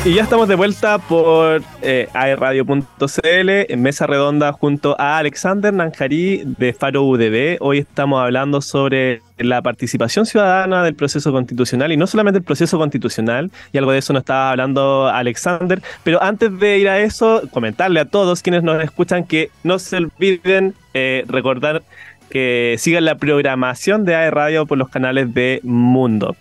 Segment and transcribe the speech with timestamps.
[0.04, 6.42] Y ya estamos de vuelta por eh, aerradio.cl en mesa redonda junto a Alexander Nanjarí
[6.58, 7.58] de Faro UDB.
[7.60, 12.78] Hoy estamos hablando sobre la participación ciudadana del proceso constitucional y no solamente el proceso
[12.78, 17.42] constitucional, y algo de eso nos estaba hablando Alexander, pero antes de ir a eso,
[17.50, 21.82] comentarle a todos quienes nos escuchan que no se olviden eh, recordar
[22.30, 26.36] que sigan la programación de AE Radio por los canales de Mundo.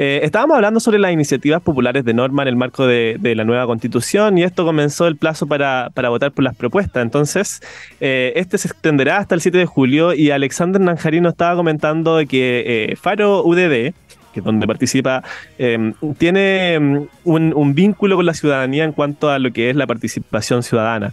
[0.00, 3.66] Eh, estábamos hablando sobre las iniciativas populares de norma en el marco de, la nueva
[3.66, 7.02] constitución y esto comenzó el plazo para, votar por las propuestas.
[7.02, 7.60] Entonces,
[8.00, 12.26] eh, este se extenderá hasta el 7 de julio y Alexander Nanjarino estaba comentando de
[12.26, 13.92] que eh, Faro UDD,
[14.32, 15.24] que es donde participa,
[15.58, 19.88] em, tiene em, un, vínculo con la ciudadanía en cuanto a lo que es la
[19.88, 21.12] participación ciudadana.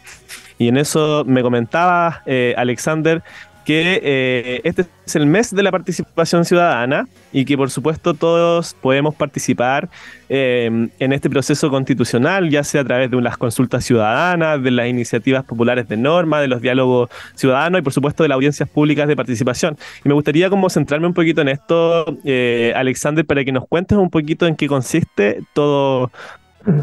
[0.59, 2.21] Y en eso me comentaba
[2.55, 3.23] Alexander
[3.65, 8.75] que eh, este es el mes de la participación ciudadana y que por supuesto todos
[8.75, 9.89] podemos participar
[10.29, 14.87] eh, en este proceso constitucional, ya sea a través de las consultas ciudadanas, de las
[14.87, 19.07] iniciativas populares de norma, de los diálogos ciudadanos y por supuesto de las audiencias públicas
[19.07, 19.77] de participación.
[20.03, 23.97] Y me gustaría como centrarme un poquito en esto, eh, Alexander, para que nos cuentes
[23.97, 26.11] un poquito en qué consiste todo,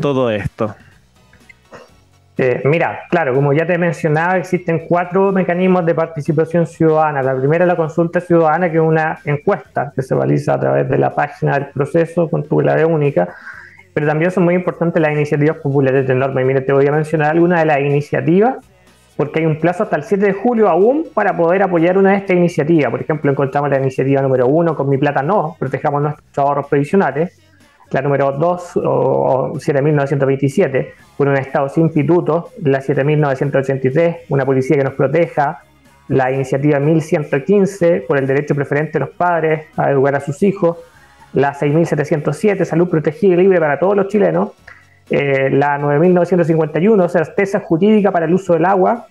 [0.00, 0.74] todo esto.
[2.44, 7.22] Eh, mira, claro, como ya te he mencionado, existen cuatro mecanismos de participación ciudadana.
[7.22, 10.88] La primera es la consulta ciudadana, que es una encuesta que se realiza a través
[10.88, 13.28] de la página del proceso con tu clave única,
[13.94, 16.42] pero también son muy importantes las iniciativas populares de norma.
[16.42, 18.56] Y mira, te voy a mencionar algunas de las iniciativas,
[19.16, 22.16] porque hay un plazo hasta el 7 de julio aún para poder apoyar una de
[22.16, 22.90] estas iniciativas.
[22.90, 27.40] Por ejemplo, encontramos la iniciativa número uno, con mi plata no, protejamos nuestros ahorros previsionales
[27.92, 34.82] la número 2 o, 7927, por un Estado sin institutos, la 7983, una policía que
[34.82, 35.62] nos proteja,
[36.08, 40.78] la iniciativa 1115, por el derecho preferente de los padres a educar a sus hijos,
[41.32, 44.50] la 6707, salud protegida y libre para todos los chilenos,
[45.10, 49.06] eh, la 9951, certeza jurídica para el uso del agua,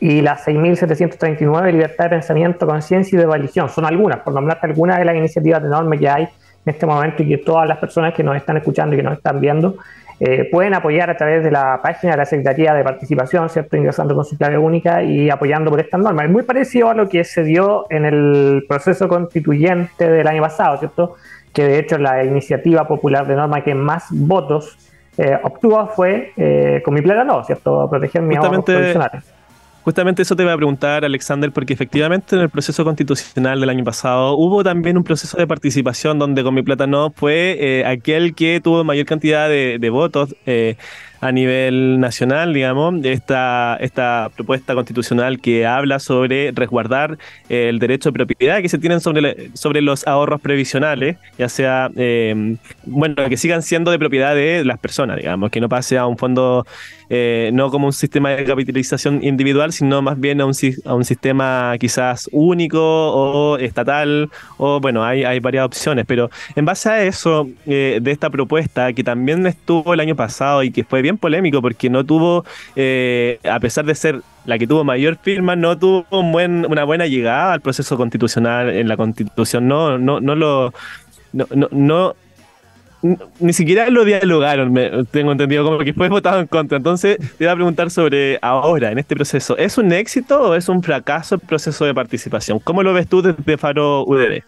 [0.00, 3.68] y la 6.739, libertad de pensamiento, conciencia y de religión.
[3.68, 7.22] Son algunas, por nombrarte algunas de las iniciativas de norma que hay en este momento
[7.22, 9.76] y que todas las personas que nos están escuchando y que nos están viendo
[10.20, 13.78] eh, pueden apoyar a través de la página de la Secretaría de Participación, ¿cierto?
[13.78, 16.26] Ingresando con su clave única y apoyando por estas normas.
[16.26, 20.76] Es muy parecido a lo que se dio en el proceso constituyente del año pasado,
[20.76, 21.14] ¿cierto?
[21.54, 24.76] Que de hecho la iniciativa popular de norma que más votos
[25.16, 27.88] eh, obtuvo fue eh, con mi plata no, ¿cierto?
[27.88, 29.39] Proteger mi ahorros provisionales.
[29.82, 33.82] Justamente eso te voy a preguntar, Alexander, porque efectivamente en el proceso constitucional del año
[33.82, 38.34] pasado hubo también un proceso de participación donde con mi plata no fue eh, aquel
[38.34, 40.36] que tuvo mayor cantidad de, votos.
[40.46, 40.76] Eh,
[41.20, 47.18] a nivel nacional, digamos, esta, esta propuesta constitucional que habla sobre resguardar
[47.48, 52.56] el derecho de propiedad que se tienen sobre, sobre los ahorros previsionales, ya sea, eh,
[52.84, 56.16] bueno, que sigan siendo de propiedad de las personas, digamos, que no pase a un
[56.16, 56.66] fondo,
[57.10, 60.54] eh, no como un sistema de capitalización individual, sino más bien a un,
[60.84, 66.64] a un sistema quizás único o estatal, o bueno, hay, hay varias opciones, pero en
[66.64, 70.84] base a eso, eh, de esta propuesta que también estuvo el año pasado y que
[70.84, 72.44] fue bien polémico porque no tuvo,
[72.76, 76.84] eh, a pesar de ser la que tuvo mayor firma, no tuvo un buen, una
[76.84, 79.68] buena llegada al proceso constitucional en la constitución.
[79.68, 80.72] No, no, no lo.
[81.32, 82.14] No, no,
[83.02, 84.74] ni siquiera lo dialogaron,
[85.10, 86.76] tengo entendido, como que fue votado en contra.
[86.76, 90.68] Entonces, te iba a preguntar sobre ahora, en este proceso, ¿es un éxito o es
[90.68, 92.58] un fracaso el proceso de participación?
[92.58, 94.42] ¿Cómo lo ves tú desde Faro UDD?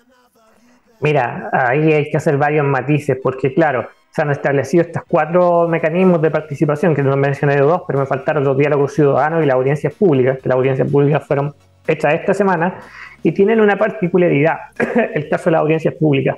[1.00, 6.20] Mira, ahí hay que hacer varios matices, porque claro, se han establecido estos cuatro mecanismos
[6.20, 9.94] de participación, que no mencioné dos, pero me faltaron los diálogos ciudadanos y las audiencias
[9.94, 11.54] públicas, que las audiencias públicas fueron
[11.86, 12.78] hechas esta semana,
[13.22, 14.58] y tienen una particularidad,
[15.14, 16.36] el caso de las audiencias públicas.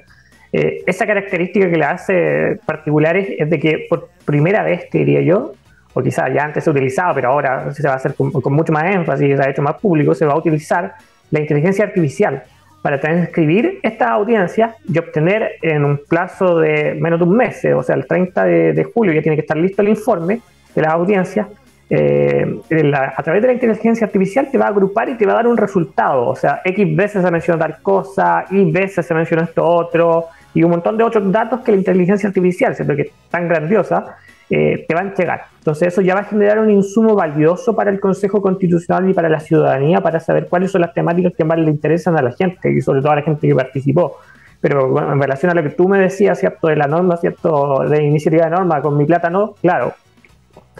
[0.56, 5.20] Eh, esa característica que la hace particulares es de que por primera vez, te diría
[5.20, 5.53] yo,
[5.92, 8.72] o quizás ya antes se utilizaba, pero ahora se va a hacer con, con mucho
[8.72, 10.94] más énfasis, se ha hecho más público, se va a utilizar
[11.32, 12.44] la inteligencia artificial
[12.82, 17.82] para transcribir estas audiencias y obtener en un plazo de menos de un mes, o
[17.82, 20.40] sea, el 30 de, julio ya tiene que estar listo el informe
[20.73, 21.49] de las audiencias.
[21.90, 22.61] Eh,
[22.94, 25.49] a través de la inteligencia artificial te va a agrupar y te va a dar
[25.49, 26.28] un resultado.
[26.28, 30.62] O sea, X veces se menciona tal cosa, Y veces se menciona esto otro, y
[30.62, 34.16] un montón de otros datos que la inteligencia artificial, siendo que es tan grandiosa,
[34.48, 35.42] eh, te van a llegar.
[35.58, 39.28] Entonces eso ya va a generar un insumo valioso para el Consejo Constitucional y para
[39.28, 42.70] la ciudadanía para saber cuáles son las temáticas que más le interesan a la gente
[42.70, 44.18] y sobre todo a la gente que participó.
[44.60, 46.68] Pero en relación a lo que tú me decías, ¿cierto?
[46.68, 47.80] De la norma, ¿cierto?
[47.88, 49.94] De iniciativa de norma con mi plata, no, claro,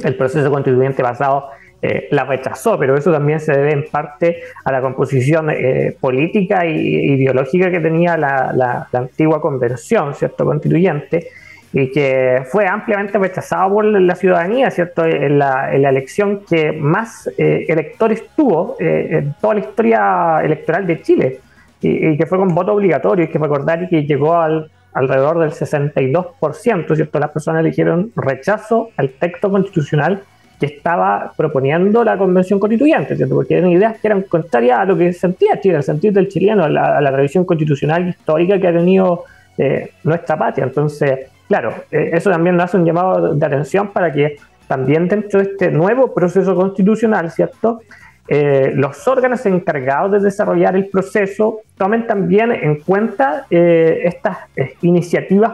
[0.03, 1.51] el proceso constituyente pasado
[1.85, 6.65] eh, la rechazó, pero eso también se debe en parte a la composición eh, política
[6.65, 10.45] e ideológica que tenía la, la, la, antigua convención, ¿cierto?
[10.45, 11.29] Constituyente,
[11.75, 15.05] y que fue ampliamente rechazado por la ciudadanía, ¿cierto?
[15.05, 21.03] En la, elección que más eh, electores tuvo eh, en toda la historia electoral de
[21.03, 21.41] Chile,
[21.81, 26.95] y, que fue con voto obligatorio, y que recordar que llegó al alrededor del 62%,
[26.95, 27.19] ¿cierto?
[27.19, 30.23] Las personas eligieron rechazo al texto constitucional
[30.65, 33.35] estaba proponiendo la Convención Constituyente, ¿cierto?
[33.35, 36.65] Porque eran ideas que eran contrarias a lo que sentía Chile, al sentido del chileno,
[36.65, 39.25] a la, a tradición constitucional histórica que ha tenido
[39.57, 40.65] eh, nuestra patria.
[40.65, 45.41] Entonces, claro, eh, eso también nos hace un llamado de atención para que también dentro
[45.41, 47.81] de este nuevo proceso constitucional, ¿cierto?
[48.27, 54.39] Eh, los órganos encargados de desarrollar el proceso tomen también en cuenta estas
[54.81, 55.53] iniciativas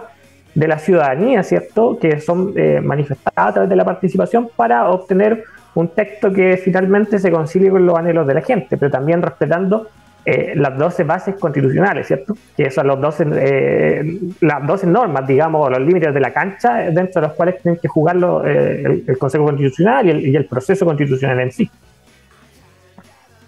[0.55, 1.99] de la ciudadanía, ¿cierto?
[1.99, 5.44] Que son manifestadas a través de la participación para obtener
[5.75, 9.88] un texto que finalmente se concilie con los anhelos de la gente, pero también respetando
[10.25, 12.37] eh, las 12 bases constitucionales, ¿cierto?
[12.56, 17.20] Que son los 12, eh, las 12 normas, digamos, los límites de la cancha dentro
[17.20, 21.53] de los cuales tienen que jugar eh, el, Consejo Constitucional y el proceso constitucional en
[21.53, 21.70] sí.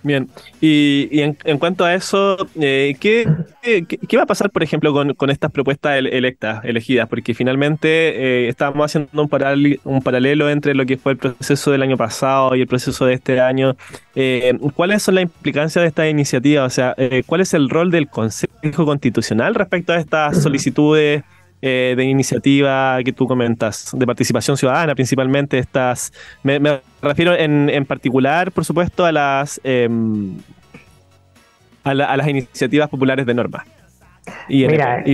[0.04, 0.28] Bien,
[0.60, 3.28] y, en, cuanto a eso, eh, ¿qué,
[3.86, 7.08] qué, va a pasar, por ejemplo, con, estas propuestas electas, elegidas?
[7.08, 11.82] Porque finalmente eh, estamos haciendo un, un paralelo entre lo que fue el proceso del
[11.82, 13.76] año pasado y el proceso de este año.
[14.16, 16.64] Eh, ¿Cuáles son las implicancias de esta iniciativa?
[16.64, 16.96] O sea,
[17.26, 21.22] ¿cuál es el rol del Consejo Constitucional respecto a estas solicitudes?
[21.64, 26.12] Eh, de iniciativa que tú comentas, de participación ciudadana principalmente, estas,
[26.42, 26.60] me,
[27.00, 30.38] refiero en, en, particular, por supuesto, a las, em,
[31.84, 33.64] a, las iniciativas populares de norma.
[34.48, 35.04] Y Mira,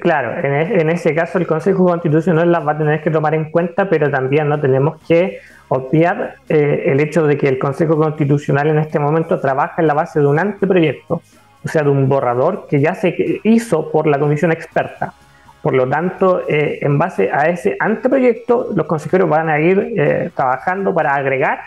[0.00, 3.50] claro, en, en, ese caso el Consejo Constitucional las va a tener que tomar en
[3.50, 8.68] cuenta, pero también no tenemos que obviar eh, el hecho de que el Consejo Constitucional
[8.68, 11.20] en este momento trabaja en la base de un anteproyecto,
[11.64, 15.14] o sea, de un borrador que ya se hizo por la comisión experta.
[15.66, 20.30] Por lo tanto, eh, en base a ese anteproyecto, los consejeros van a ir eh,
[20.32, 21.58] trabajando para agregar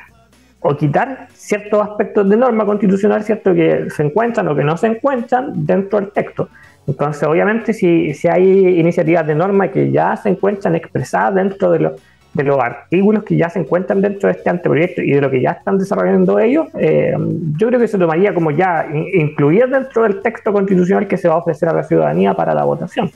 [0.61, 4.87] o quitar ciertos aspectos de norma constitucional, cierto que se encuentran o que no se
[4.87, 6.47] encuentran dentro del texto.
[6.87, 11.91] Entonces, obviamente, si, si hay iniciativas de norma que ya se encuentran expresadas dentro de,
[12.33, 15.41] de los artículos que ya se encuentran dentro de este anteproyecto y de lo que
[15.41, 17.13] ya están desarrollando ellos, eh,
[17.57, 21.35] yo creo que se tomaría como ya incluir dentro del texto constitucional que se va
[21.35, 23.11] a ofrecer a la ciudadanía para la votación.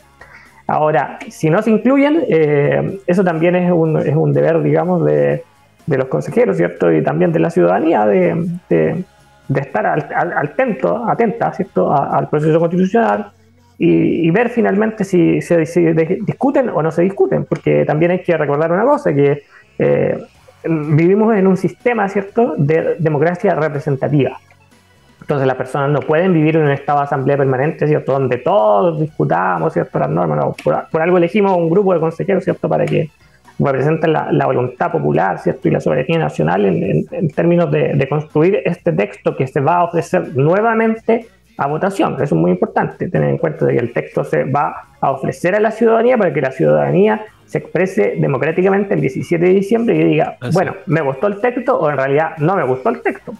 [0.67, 5.43] Ahora, si no se incluyen, eh, eso también es un, es un deber, digamos, de,
[5.85, 6.91] de, los consejeros, ¿cierto?
[6.91, 11.93] Y también de la ciudadanía de, de, estar al, atento, atenta, ¿cierto?
[11.93, 13.31] al proceso constitucional
[13.77, 15.57] y, ver finalmente si se,
[16.25, 19.43] discuten o no se discuten, porque también hay que recordar una cosa, que
[19.79, 20.17] eh,
[20.63, 24.39] vivimos en un sistema, ¿cierto?, de democracia representativa.
[25.23, 28.11] Entonces las personas no pueden vivir en un estado de asamblea permanente, ¿cierto?
[28.11, 29.97] Donde todos discutamos, ¿cierto?
[29.97, 30.53] Las normas, no.
[30.61, 32.67] por, algo elegimos un grupo de consejeros, ¿cierto?
[32.67, 33.09] Para que
[33.57, 35.69] representen la, voluntad popular, ¿cierto?
[35.69, 40.35] Y la soberanía nacional en, términos de, construir este texto que se va a ofrecer
[40.35, 41.25] nuevamente
[41.57, 42.15] a votación.
[42.15, 45.55] Eso es muy importante, tener en cuenta de que el texto se va a ofrecer
[45.55, 50.03] a la ciudadanía para que la ciudadanía se exprese democráticamente el 17 de diciembre y
[50.03, 53.33] diga, bueno, me gustó el texto o en realidad no me gustó el texto.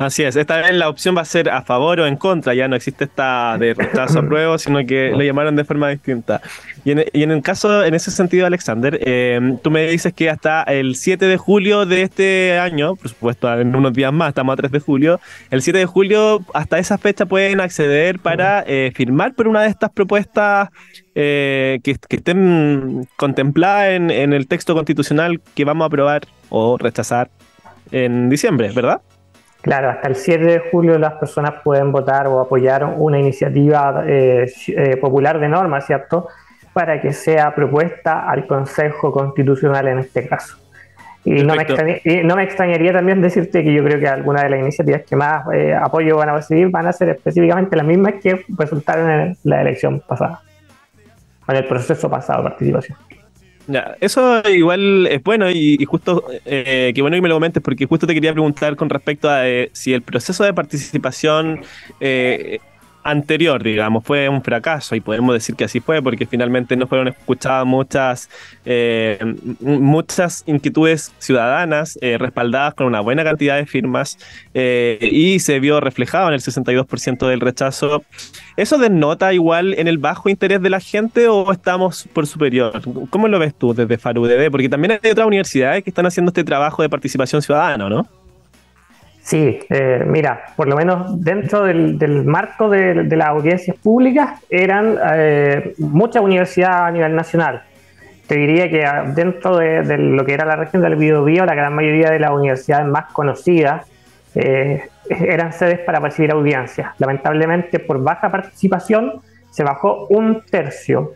[0.00, 2.66] Así es, esta vez la opción va a ser a favor o en contra, ya
[2.68, 6.40] no existe esta de rechazo a prueba, sino que lo llamaron de forma distinta.
[6.86, 10.94] Y en, el caso, en ese sentido, Alexander, eh, tú me dices que hasta el
[10.94, 14.72] 7 de julio de este año, por supuesto, en unos días más, estamos a 3
[14.72, 19.48] de julio, el 7 de julio, hasta esa fecha pueden acceder para eh, firmar por
[19.48, 20.70] una de estas propuestas
[21.14, 27.28] eh, que, estén contempladas en, en el texto constitucional que vamos a aprobar o rechazar
[27.92, 29.02] en diciembre, ¿verdad?
[29.60, 34.50] Claro, hasta el 7 de julio las personas pueden votar o apoyar una iniciativa eh,
[34.68, 36.28] eh, popular de norma, ¿cierto?
[36.72, 40.56] Para que sea propuesta al Consejo Constitucional en este caso.
[41.22, 45.16] Y no, me extrañaría también decirte que yo creo que algunas de las iniciativas que
[45.16, 49.36] más eh, apoyo van a recibir van a ser específicamente las mismas que resultaron en
[49.44, 50.40] la elección pasada,
[51.46, 52.96] en el proceso pasado de participación.
[53.72, 57.86] Ya, eso igual es bueno y, justo, eh, que bueno que me lo comentes porque
[57.86, 61.60] justo te quería preguntar con respecto a eh, si el proceso de participación
[62.00, 62.58] eh,
[63.02, 67.08] anterior, digamos, fue un fracaso y podemos decir que así fue porque finalmente no fueron
[67.08, 68.28] escuchadas muchas,
[68.64, 69.18] eh,
[69.60, 74.18] muchas inquietudes ciudadanas eh, respaldadas con una buena cantidad de firmas
[74.54, 78.02] eh, y se vio reflejado en el 62% del rechazo.
[78.56, 82.80] ¿Eso denota igual en el bajo interés de la gente o estamos por superior?
[83.10, 84.50] ¿Cómo lo ves tú desde FARUDD?
[84.50, 88.19] Porque también hay otras universidades que están haciendo este trabajo de participación ciudadana, ¿no?
[89.22, 95.74] Sí, eh, mira, por lo menos dentro del, marco de, las audiencias públicas eran eh,
[95.78, 97.62] muchas universidades a nivel nacional.
[98.26, 102.10] te diría que dentro de, lo que era la región del Biobío, la gran mayoría
[102.10, 103.86] de las universidades más conocidas
[104.34, 106.92] eh, eran sedes para recibir audiencias.
[106.98, 111.14] Lamentablemente, por baja participación, se bajó un tercio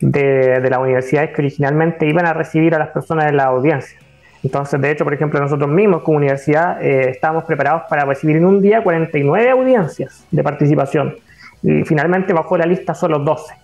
[0.00, 3.98] de, las universidades que originalmente iban a recibir a las personas de la audiencia.
[4.42, 8.46] Entonces, de hecho, por ejemplo, nosotros mismos como universidad eh, estábamos preparados para recibir en
[8.46, 11.16] un día 49 audiencias de participación
[11.62, 13.54] y finalmente bajó la lista solo 12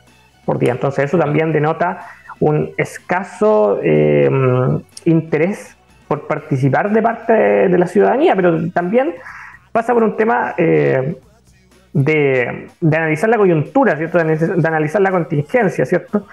[0.45, 0.73] por día.
[0.73, 2.06] Entonces, eso también denota
[2.40, 4.28] un escaso eh,
[5.04, 5.76] interés
[6.09, 9.14] por participar de parte de, la ciudadanía, pero también
[9.73, 11.16] pasa por un tema eh,
[11.92, 14.18] de, analizar la coyuntura, ¿cierto?
[14.18, 16.26] De, analizar la contingencia, ¿cierto?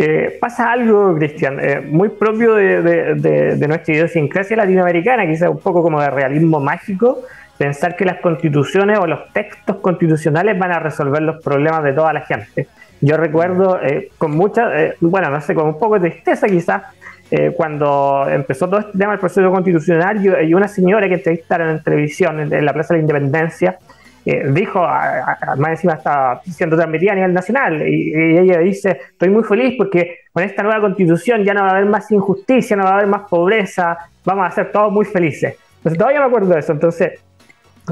[0.00, 1.58] Eh, pasa algo, Cristian,
[1.90, 7.22] muy propio de, nuestra idiosincrasia latinoamericana, quizás un poco como de realismo mágico,
[7.58, 12.12] pensar que las constituciones o los textos constitucionales van a resolver los problemas de toda
[12.12, 12.68] la gente.
[13.00, 16.82] Yo recuerdo eh, con mucha, eh, bueno, no sé, con un poco de tristeza quizás,
[17.30, 21.82] eh, cuando empezó todo este tema del proceso constitucional y, una señora que entrevistaron en
[21.82, 23.78] televisión en, la Plaza de la Independencia
[24.52, 29.74] dijo, más encima está siendo transmitida a nivel nacional, y, ella dice, estoy muy feliz
[29.76, 32.94] porque con esta nueva constitución ya no va a haber más injusticia, no va a
[32.94, 35.56] haber más pobreza, vamos a ser todos muy felices.
[35.78, 37.20] Entonces todavía me acuerdo de eso, entonces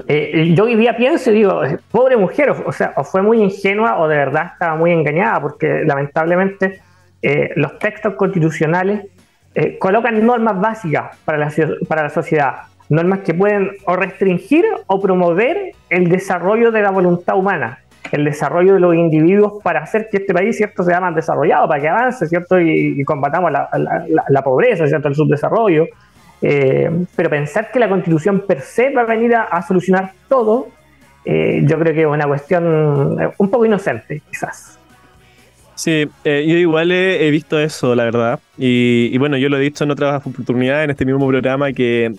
[0.08, 4.08] eh, yo vivía, pienso y digo, pobre mujer, o, sea, o fue muy ingenua o
[4.08, 6.80] de verdad estaba muy engañada, porque lamentablemente
[7.22, 9.06] eh, los textos constitucionales
[9.54, 11.52] eh, colocan normas básicas para la,
[11.88, 12.56] para la sociedad,
[12.88, 17.80] normas que pueden o restringir o promover el desarrollo de la voluntad humana,
[18.12, 21.80] el desarrollo de los individuos para hacer que este país cierto sea más desarrollado, para
[21.80, 23.68] que avance cierto y, combatamos la,
[24.28, 25.86] la, pobreza, cierto el subdesarrollo,
[26.42, 30.68] eh, pero pensar que la constitución per se va a venir a, solucionar todo,
[31.24, 34.78] eh, yo creo que es una cuestión eh, un poco inocente, quizás.
[35.74, 38.40] Sí, yo igual he, visto eso, la verdad.
[38.56, 42.14] Y, bueno, yo lo he dicho en otras oportunidades en este mismo programa que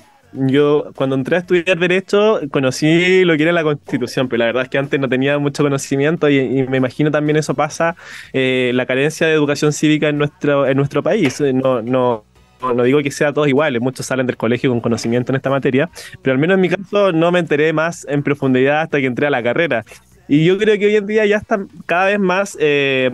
[0.47, 4.63] yo cuando entré a estudiar Derecho conocí lo que era la Constitución, pero la verdad
[4.63, 7.95] es que antes no tenía mucho conocimiento y, me imagino también eso pasa,
[8.33, 11.41] la carencia de educación cívica en nuestro, en nuestro país.
[11.41, 12.23] No, no,
[12.61, 15.89] no, digo que sea todos iguales, muchos salen del colegio con conocimiento en esta materia,
[16.21, 19.27] pero al menos en mi caso no me enteré más en profundidad hasta que entré
[19.27, 19.83] a la carrera.
[20.27, 23.09] Y yo creo que hoy en día ya está cada vez más eh,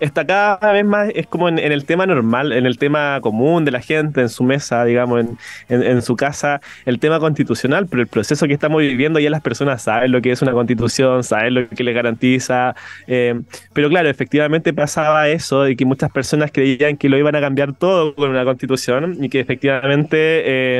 [0.00, 3.70] está cada vez más, es como en, el tema normal, en el tema común de
[3.70, 5.24] la gente, en su mesa, digamos,
[5.68, 9.82] en, su casa, el tema constitucional, pero el proceso que estamos viviendo ya las personas
[9.82, 12.74] saben lo que es una constitución, saben lo que les garantiza,
[13.06, 13.40] eh,
[13.72, 17.74] pero claro, efectivamente pasaba eso de que muchas personas creían que lo iban a cambiar
[17.74, 20.16] todo con una constitución y que efectivamente...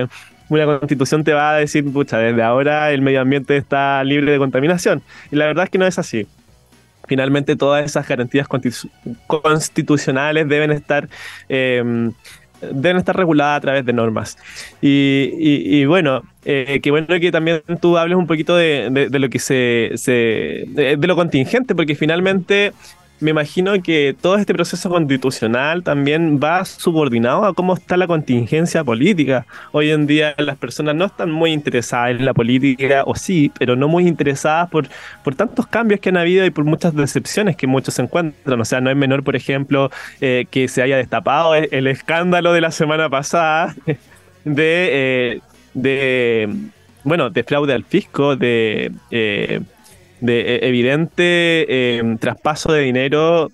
[0.00, 0.06] Eh,
[0.50, 4.38] una constitución te va a decir, pucha, desde ahora el medio ambiente está libre de
[4.38, 5.02] contaminación.
[5.30, 6.26] Y la verdad es que no es así
[7.08, 8.46] finalmente todas esas garantías
[9.26, 11.08] constitucionales deben estar
[11.48, 12.12] em,
[12.60, 14.36] deben estar reguladas a través de normas.
[14.80, 19.92] Y, bueno, eh, qué bueno que también tú hables un poquito de, lo que se,
[19.94, 22.72] se de, lo contingente, porque finalmente
[23.20, 28.84] me imagino que todo este proceso constitucional también va subordinado a cómo está la contingencia
[28.84, 29.46] política.
[29.72, 33.76] Hoy en día las personas no están muy interesadas en la política, o sí, pero
[33.76, 34.88] no muy interesadas por,
[35.24, 38.60] por tantos cambios que han habido y por muchas decepciones que muchos encuentran.
[38.60, 42.60] O sea, no es menor, por ejemplo, eh, que se haya destapado el, escándalo de
[42.60, 43.74] la semana pasada
[44.44, 45.40] de, eh,
[45.74, 46.48] de
[47.04, 48.92] bueno, de fraude al fisco, de...
[49.10, 49.60] Eh,
[50.20, 53.50] de e, evidente em, traspaso de dinero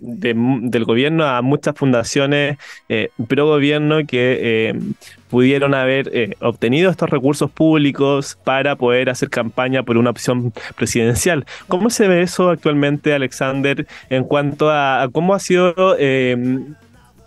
[0.00, 2.56] del gobierno a muchas fundaciones
[2.88, 4.94] eh, pro gobierno que em,
[5.28, 11.44] pudieron haber eh, obtenido estos recursos públicos para poder hacer campaña por una opción presidencial.
[11.68, 15.96] ¿Cómo se ve eso actualmente, Alexander, en cuanto a, cómo ha sido...
[15.98, 16.74] Em,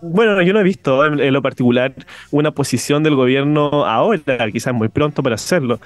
[0.01, 1.93] bueno, yo no he visto en, lo particular
[2.29, 5.79] una posición del gobierno ahora, quizás muy pronto para hacerlo.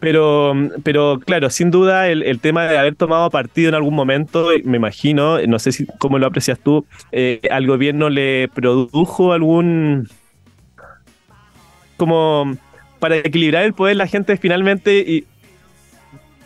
[0.00, 4.76] Pero, pero claro, sin duda el, tema de haber tomado partido en algún momento, me
[4.76, 10.08] imagino, no sé si cómo lo aprecias tú, eh, al gobierno le produjo algún
[11.96, 12.56] como
[13.00, 15.24] para equilibrar el poder la gente finalmente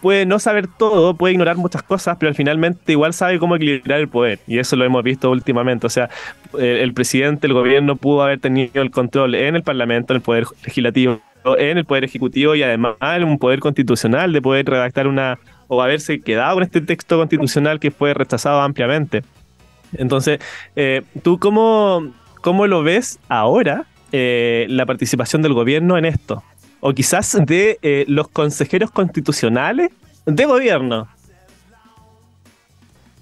[0.02, 4.08] puede no saber todo, puede ignorar muchas cosas, pero finalmente igual sabe cómo equilibrar el
[4.08, 4.40] poder.
[4.48, 5.86] Y eso lo hemos visto últimamente.
[5.86, 6.10] O sea,
[6.58, 10.44] el presidente, el gobierno pudo haber tenido el control en el Parlamento, en el Poder
[10.64, 11.20] Legislativo,
[11.58, 16.20] en el Poder Ejecutivo y además un poder constitucional de poder redactar una o haberse
[16.20, 19.22] quedado con este texto constitucional que fue rechazado ampliamente.
[19.94, 20.38] Entonces,
[20.76, 26.42] eh, ¿tú cómo, cómo, lo ves ahora eh, la participación del gobierno en esto?
[26.80, 29.90] O quizás de eh, los consejeros constitucionales
[30.26, 31.08] de gobierno.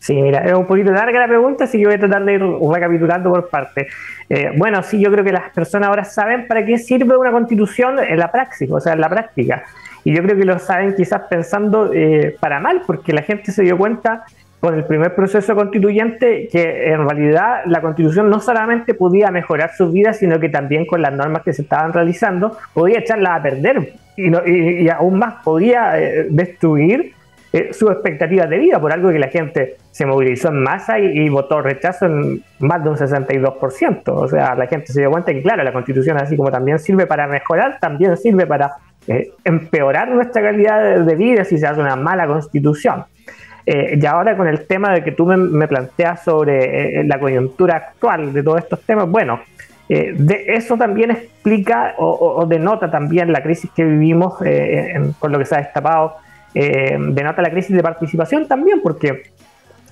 [0.00, 2.42] Sí, mira, es un poquito larga la pregunta, así que voy a tratar de ir
[2.42, 3.86] recapitulando por parte.
[4.30, 7.98] Eh, bueno, sí, yo creo que las personas ahora saben para qué sirve una constitución
[7.98, 9.62] en la praxis, o sea, en la práctica.
[10.02, 13.62] Y yo creo que lo saben quizás pensando eh, para mal, porque la gente se
[13.62, 14.24] dio cuenta
[14.58, 19.92] con el primer proceso constituyente que en realidad la constitución no solamente podía mejorar sus
[19.92, 23.92] vidas, sino que también con las normas que se estaban realizando podía echarlas a perder
[24.16, 27.14] y, aún más podía eh, destruir
[27.52, 31.28] eh, sus expectativas de vida, por algo que la gente se movilizó en masa y,
[31.28, 34.02] votó rechazo en más de un 62%.
[34.06, 37.06] O sea, la gente se dio cuenta que, claro, la constitución, así como también sirve
[37.06, 38.74] para mejorar, también sirve para
[39.08, 43.02] eh, empeorar nuestra calidad de, vida si se hace una mala constitución.
[43.66, 48.32] Eh, y ahora con el tema de que tú me, planteas sobre la coyuntura actual
[48.32, 49.40] de todos estos temas, bueno,
[49.88, 54.38] de eso también explica o, denota también la crisis que vivimos
[55.18, 56.14] con lo que se ha destapado
[56.54, 59.22] eh, denota la crisis de participación también, porque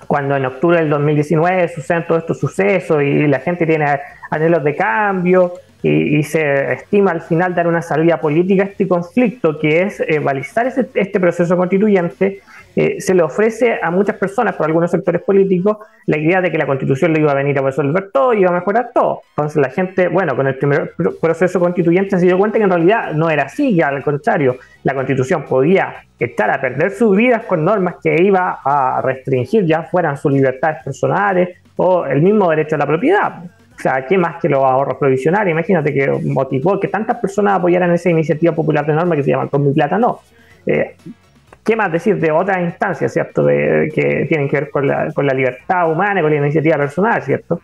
[0.07, 3.85] cuando en octubre del 2019 suceden todos estos sucesos y la gente tiene
[4.31, 9.57] anhelos de cambio y, se estima al final dar una salida política a este conflicto,
[9.59, 12.41] que es eh, balizar este proceso constituyente,
[12.75, 16.57] eh, se le ofrece a muchas personas, por algunos sectores políticos, la idea de que
[16.57, 19.21] la constitución le iba a venir a resolver todo y iba a mejorar todo.
[19.31, 23.13] Entonces la gente, bueno, con el primer proceso constituyente se dio cuenta que en realidad
[23.13, 27.65] no era así, que al contrario, la constitución podía echar a perder sus vidas con
[27.65, 32.79] normas que iba a restringir ya fueran sus libertades personales o el mismo derecho a
[32.79, 33.43] la propiedad.
[33.79, 35.51] O sea, ¿qué más que los ahorros provisionales?
[35.51, 39.47] Imagínate que motivó que tantas personas apoyaran esa iniciativa popular de norma que se llama
[39.47, 40.19] Con mi plata no.
[40.65, 40.95] Eh,
[41.69, 43.43] ¿Qué más decir de otras instancias, ¿cierto?
[43.43, 47.21] De, que tienen que ver con la, con la libertad humana, con la iniciativa personal,
[47.21, 47.61] ¿cierto?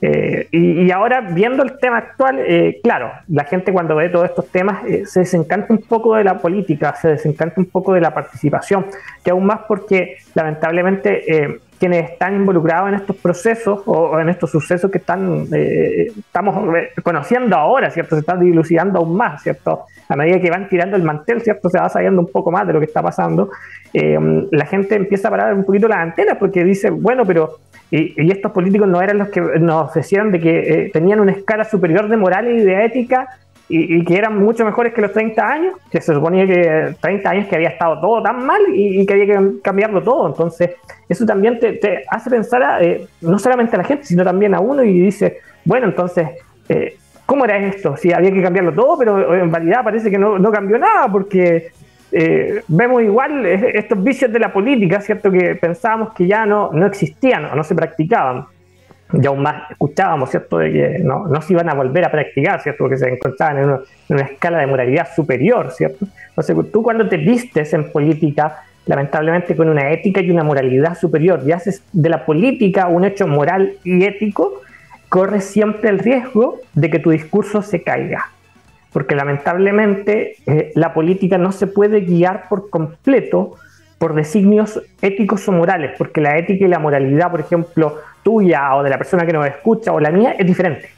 [0.00, 4.46] Eh, y, ahora, viendo el tema actual, eh, claro, la gente cuando ve todos estos
[4.52, 8.14] temas eh, se desencanta un poco de la política, se desencanta un poco de la
[8.14, 8.86] participación,
[9.24, 14.90] que aún más porque lamentablemente quienes están involucrados en estos procesos o, en estos sucesos
[14.90, 16.56] que están estamos
[17.02, 18.14] conociendo ahora, ¿cierto?
[18.14, 19.86] Se están dilucidando aún más, ¿cierto?
[20.08, 21.70] A medida que van tirando el mantel, ¿cierto?
[21.70, 23.50] Se va sabiendo un poco más de lo que está pasando.
[23.92, 27.58] la gente empieza a parar un poquito las antenas porque dice, bueno, pero
[27.90, 31.64] y, estos políticos no eran los que nos ofrecieron de que eh, tenían una escala
[31.64, 33.28] superior de moral y de ética
[33.72, 37.48] y, que eran mucho mejores que los 30 años, que se suponía que 30 años
[37.48, 40.26] que había estado todo tan mal y, que había que cambiarlo todo.
[40.26, 40.72] Entonces,
[41.08, 44.82] eso también te, hace pensar eh, no solamente a la gente, sino también a uno
[44.82, 46.28] y dice, bueno, entonces,
[46.68, 47.96] eh, ¿cómo era esto?
[47.96, 51.70] Si había que cambiarlo todo, pero en realidad parece que no, no cambió nada porque
[52.10, 55.30] eh, vemos igual estos vicios de la política, ¿cierto?
[55.30, 58.46] Que pensábamos que ya no, no existían o no se practicaban.
[59.12, 62.60] Y aún más escuchábamos, ¿cierto?, de que no, no se iban a volver a practicar,
[62.60, 66.06] ¿cierto?, porque se encontraban en, una escala de moralidad superior, ¿cierto?
[66.28, 71.42] Entonces, tú cuando te vistes en política, lamentablemente con una ética y una moralidad superior,
[71.44, 74.60] y haces de la política un hecho moral y ético,
[75.08, 78.30] corres siempre el riesgo de que tu discurso se caiga
[78.92, 83.54] porque lamentablemente eh, la política no se puede guiar por completo
[84.00, 88.82] por designios éticos o morales, porque la ética y la moralidad, por ejemplo, tuya o
[88.82, 90.88] de la persona que nos escucha o la mía es diferente.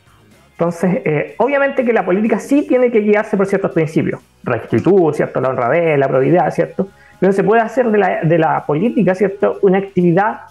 [0.53, 5.41] Entonces, eh, obviamente que la política sí tiene que guiarse por ciertos principios, rectitud, ¿cierto?
[5.41, 6.91] la honradez, la probidad, ¿cierto?
[7.19, 9.59] Pero se puede hacer de la, de la política, ¿cierto?
[9.63, 10.43] Una actividad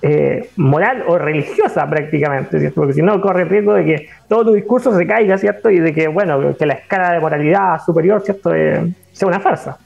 [0.00, 2.76] eh, moral o religiosa prácticamente, ¿cierto?
[2.76, 5.68] Porque si no corre el riesgo de que todo tu discurso se caiga, ¿cierto?
[5.68, 8.54] Y de que, bueno, que la escala de moralidad superior, ¿cierto?
[8.54, 9.78] Eh, sea una farsa.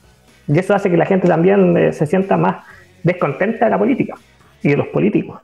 [0.49, 2.65] Y eso hace que la gente también eh, se sienta más
[3.03, 4.15] descontenta de la política
[4.63, 5.41] y de los políticos.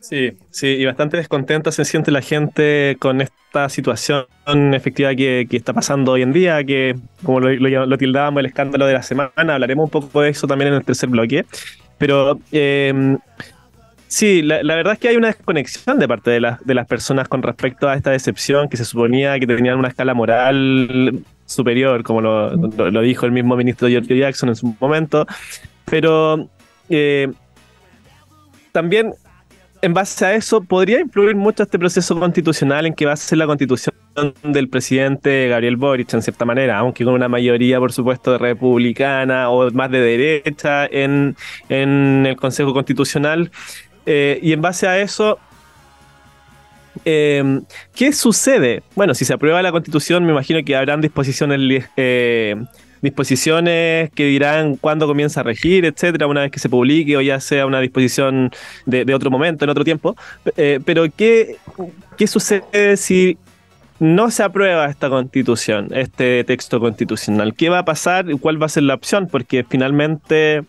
[0.00, 4.26] Sí, sí, y bastante descontenta se siente la gente con esta situación
[4.72, 8.92] efectiva que, está pasando hoy en día, que como lo, lo, tildábamos el escándalo de
[8.92, 11.44] la semana, hablaremos un poco de eso también en el tercer bloque.
[11.98, 12.38] Pero
[14.08, 17.42] Sí, la, verdad es que hay una desconexión de parte de, de las personas con
[17.42, 23.00] respecto a esta decepción que se suponía que tenían una escala moral superior, como lo,
[23.00, 25.26] dijo el mismo ministro George Jackson en su momento.
[25.84, 26.48] Pero
[26.88, 27.32] eh,
[28.72, 29.14] también
[29.82, 33.38] en base a eso, podría influir mucho este proceso constitucional en que va a ser
[33.38, 33.94] la constitución
[34.42, 39.70] del presidente Gabriel Boric, en cierta manera, aunque con una mayoría, por supuesto, republicana o
[39.70, 41.36] más de derecha en,
[41.68, 43.50] en el Consejo Constitucional.
[44.06, 45.38] Eh, y en base a eso,
[47.04, 47.60] eh,
[47.94, 48.82] ¿qué sucede?
[48.94, 52.56] Bueno, si se aprueba la constitución, me imagino que habrán disposiciones, eh,
[53.02, 57.40] disposiciones que dirán cuándo comienza a regir, etcétera, una vez que se publique o ya
[57.40, 58.50] sea una disposición
[58.86, 60.16] de, otro momento, en otro tiempo.
[60.84, 61.56] pero ¿qué,
[62.16, 63.38] ¿qué sucede si
[64.00, 67.54] no se aprueba esta constitución, este texto constitucional?
[67.54, 69.26] ¿Qué va a pasar y cuál va a ser la opción?
[69.26, 70.64] Porque finalmente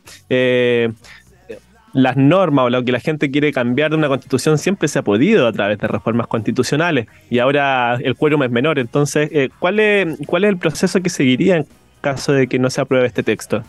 [1.93, 5.01] las normas o lo que la gente quiere cambiar de una constitución siempre se ha
[5.01, 8.79] podido a través de reformas constitucionales y ahora el quórum es menor.
[8.79, 11.65] Entonces, eh, ¿cuál, es, ¿cuál es el proceso que seguiría en
[12.01, 13.63] caso de que no se apruebe este texto?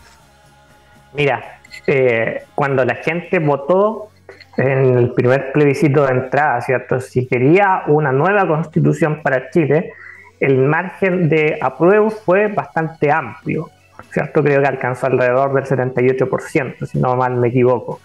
[1.13, 4.09] Mira, eh, cuando la gente votó
[4.57, 6.99] en el primer plebiscito de entrada, ¿cierto?
[6.99, 9.93] Si quería una nueva constitución para Chile,
[10.39, 13.69] el margen de apruebo fue bastante amplio,
[14.09, 14.43] ¿cierto?
[14.43, 17.99] Creo que alcanzó alrededor del 78%, si no mal me equivoco,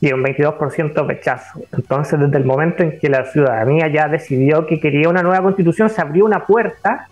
[0.00, 1.60] y un 22% rechazo.
[1.72, 5.88] Entonces, desde el momento en que la ciudadanía ya decidió que quería una nueva constitución,
[5.90, 7.08] se abrió una puerta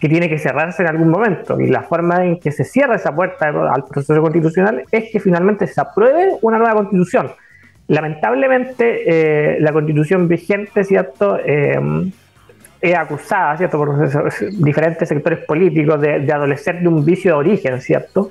[0.00, 1.58] que tiene que cerrarse en algún momento.
[1.60, 5.66] Y la forma en que se cierra esa puerta al proceso constitucional es que finalmente
[5.66, 7.30] se apruebe una nueva constitución.
[7.86, 11.38] Lamentablemente, eh, la constitución vigente, ¿cierto?
[11.44, 11.78] Eh,
[12.90, 14.08] es acusada, ¿cierto?, por
[14.62, 18.30] diferentes sectores políticos de, de adolecer de un vicio de origen, ¿cierto?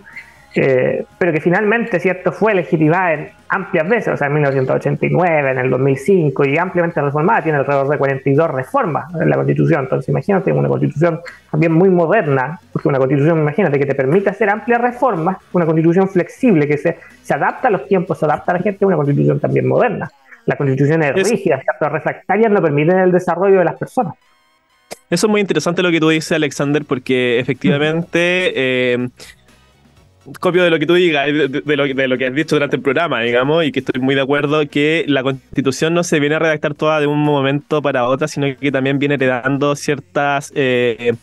[0.55, 5.57] Eh, pero que finalmente, ¿cierto?, fue legitimada en amplias veces, o sea, en 1989, en
[5.57, 9.81] el 2005, y ampliamente reformada, tiene alrededor de 42 reformas en la Constitución.
[9.81, 14.49] Entonces, imagínate, una Constitución también muy moderna, porque una Constitución, imagínate, que te permite hacer
[14.51, 18.57] amplias reformas, una Constitución flexible, que se, se adapta a los tiempos, se adapta a
[18.57, 20.11] la gente, una Constitución también moderna.
[20.45, 24.13] La Constitución es, rígida, ¿cierto?, refractarias no permiten el desarrollo de las personas.
[25.09, 28.51] Eso es muy interesante lo que tú dices, Alexander, porque efectivamente...
[28.55, 29.09] Eh,
[30.39, 32.81] copio de lo que tú digas, de, lo, de, lo, que has dicho durante el
[32.81, 36.39] programa, digamos, y que estoy muy de acuerdo que la constitución no se viene a
[36.39, 41.13] redactar toda de un momento para otra, sino que también viene heredando ciertas, eh,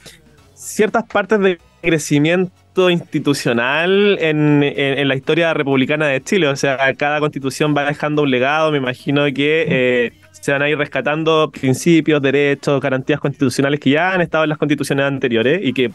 [0.55, 6.49] ciertas partes de crecimiento institucional en, en, la historia republicana de Chile.
[6.49, 9.67] O sea, cada constitución va dejando un legado, me imagino que...
[9.69, 14.51] Eh, se van a ir rescatando principios, derechos, garantías constitucionales que ya han estado en
[14.51, 15.91] las constituciones anteriores y que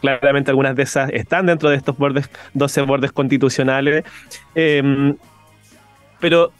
[0.00, 4.04] claramente algunas de esas están dentro de estos bordes, 12 bordes constitucionales.
[4.54, 5.16] Em,
[6.20, 6.52] pero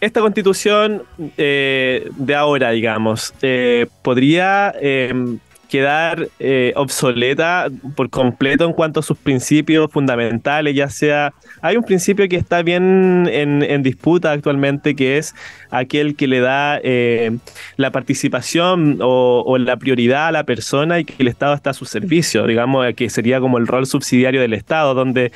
[0.00, 1.02] esta constitución
[1.38, 9.02] eh, de ahora, digamos, eh, podría em, quedar eh, obsoleta por completo en cuanto a
[9.02, 15.18] sus principios fundamentales, ya sea, hay un principio que está bien en, disputa actualmente, que
[15.18, 15.34] es
[15.70, 17.36] aquel que le da eh,
[17.76, 21.84] la participación o, la prioridad a la persona y que el Estado está a su
[21.84, 25.32] servicio, digamos, que sería como el rol subsidiario del Estado, donde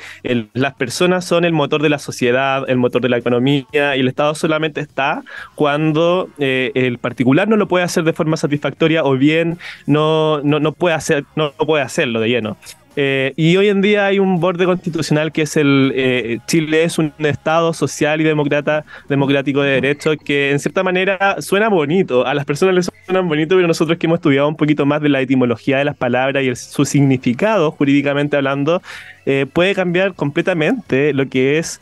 [0.53, 4.07] las personas son el motor de la sociedad, el motor de la economía, y el
[4.07, 5.23] Estado solamente está
[5.55, 10.71] cuando eh, el particular no lo puede hacer de forma satisfactoria o bien no no,
[10.71, 12.57] puede, hacer, no, puede hacerlo de lleno.
[12.97, 16.97] Eh, y hoy en día hay un borde constitucional que es el eh, Chile es
[16.97, 22.33] un estado social y demócrata, democrático de derecho que en cierta manera suena bonito, a
[22.33, 25.21] las personas les suena bonito, pero nosotros que hemos estudiado un poquito más de la
[25.21, 28.81] etimología de las palabras y su significado jurídicamente hablando,
[29.25, 31.79] eh, puede cambiar completamente lo que es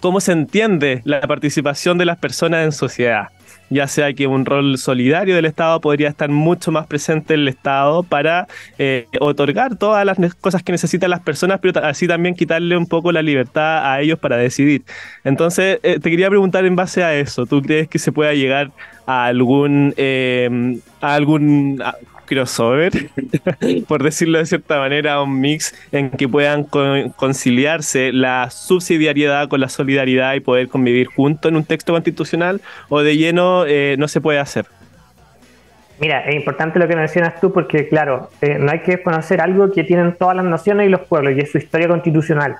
[0.00, 3.28] cómo se entiende la participación de las personas en sociedad
[3.70, 7.48] ya sea que un rol solidario del Estado podría estar mucho más presente en el
[7.48, 8.46] Estado para
[8.78, 13.12] eh, otorgar todas las cosas que necesitan las personas, pero así también quitarle un poco
[13.12, 14.84] la libertad a ellos para decidir.
[15.24, 18.70] Entonces, eh, te quería preguntar en base a eso, ¿tú crees que se pueda llegar
[19.06, 21.82] a algún, eh, a algún
[22.24, 22.92] crossover,
[23.88, 26.64] por decirlo de cierta manera, un mix en que puedan
[27.16, 33.00] conciliarse la subsidiariedad con la solidaridad y poder convivir juntos en un texto constitucional o
[33.00, 34.66] de lleno eh, no se puede hacer.
[36.00, 39.70] Mira, es importante lo que mencionas tú porque, claro, eh, no hay que conocer algo
[39.70, 42.56] que tienen todas las naciones y los pueblos, y es su historia constitucional.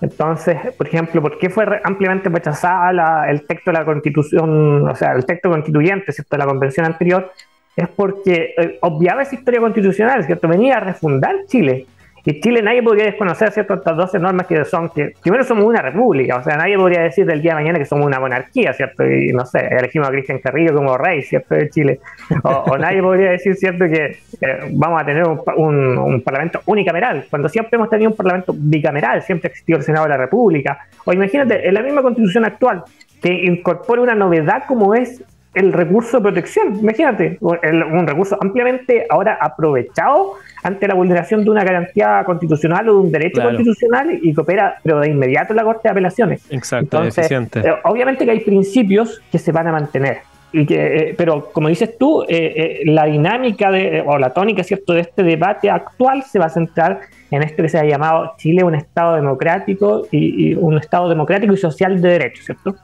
[0.00, 5.12] Entonces, por ejemplo, ¿por qué fue ampliamente rechazada el texto de la constitución, o sea,
[5.12, 7.32] el texto constituyente, ¿cierto?, de la convención anterior?
[7.76, 10.48] Es porque eh, obviaba esa historia constitucional, ¿cierto?
[10.48, 11.86] Venía a refundar Chile.
[12.28, 15.80] Y Chile nadie podría desconocer ciertas estas 12 normas que son que primero somos una
[15.80, 19.06] república, o sea, nadie podría decir del día de mañana que somos una monarquía, ¿cierto?
[19.06, 21.54] Y no sé, elegimos a Cristian Carrillo como rey, ¿cierto?
[21.54, 22.00] De Chile.
[22.42, 23.84] O, nadie podría decir, ¿cierto?
[23.84, 29.22] Que eh, vamos a tener un, parlamento unicameral, cuando siempre hemos tenido un parlamento bicameral,
[29.22, 30.80] siempre existió el Senado de la República.
[31.04, 32.82] O imagínate, en la misma constitución actual,
[33.22, 35.22] que incorpora una novedad como es
[35.56, 36.78] el recurso de protección.
[36.78, 43.00] Imagínate, un recurso ampliamente ahora aprovechado ante la vulneración de una garantía constitucional o de
[43.00, 46.46] un derecho constitucional y que opera, pero de inmediato la Corte de Apelaciones.
[46.50, 47.60] Exacto, eficiente.
[47.60, 50.18] Eh, obviamente que hay principios que se van a mantener.
[50.52, 54.92] Y que, eh, pero como dices tú, eh, la dinámica de, o la tónica ¿cierto?
[54.92, 58.62] de este debate actual se va a centrar en esto que se ha llamado Chile
[58.62, 62.76] un Estado democrático y, un Estado democrático y social de derecho, ¿cierto?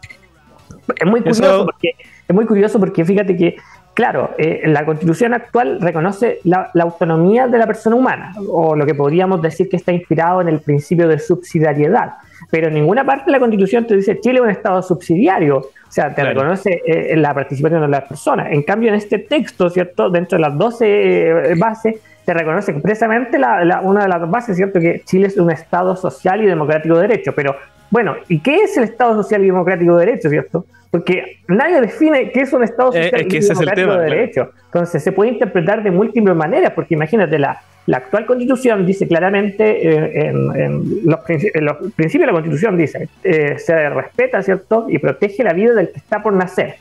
[0.97, 1.91] Es muy curioso porque
[2.29, 3.57] es muy curioso porque fíjate que
[3.95, 8.95] claro, eh, la constitución actual reconoce la, autonomía de la persona humana, o lo que
[8.95, 12.15] podríamos decir que está inspirado en el principio de subsidiariedad.
[12.51, 15.93] Pero en ninguna parte de la constitución te dice Chile es un estado subsidiario, o
[15.93, 18.49] sea, te reconoce eh, la participación de las personas.
[18.51, 20.11] En cambio, en este texto, ¿cierto?
[20.11, 23.37] Dentro de las 12 bases, te reconoce expresamente
[23.83, 24.81] una de las bases, ¿cierto?
[24.81, 27.33] Que Chile es un Estado social y democrático de derecho.
[27.35, 27.57] Pero,
[27.93, 30.65] bueno, ¿y qué es el Estado social y democrático de derecho, ¿cierto?
[30.91, 34.51] Porque nadie define qué es un Estado eh, social y democrático de derecho.
[34.65, 39.89] Entonces, se puede interpretar de múltiples maneras, porque imagínate, la, la actual Constitución dice claramente,
[39.89, 44.87] eh, en, los, principios de la Constitución dice, eh, se respeta, ¿cierto?
[44.89, 46.77] Y protege la vida del que está por nacer.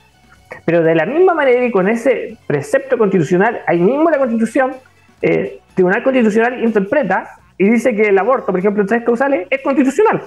[0.63, 4.73] Pero de la misma manera y con ese precepto constitucional, ahí mismo la Constitución
[5.21, 9.61] eh, Tribunal Constitucional interpreta y dice que el aborto, por ejemplo, en tres causales, es
[9.61, 10.21] constitucional.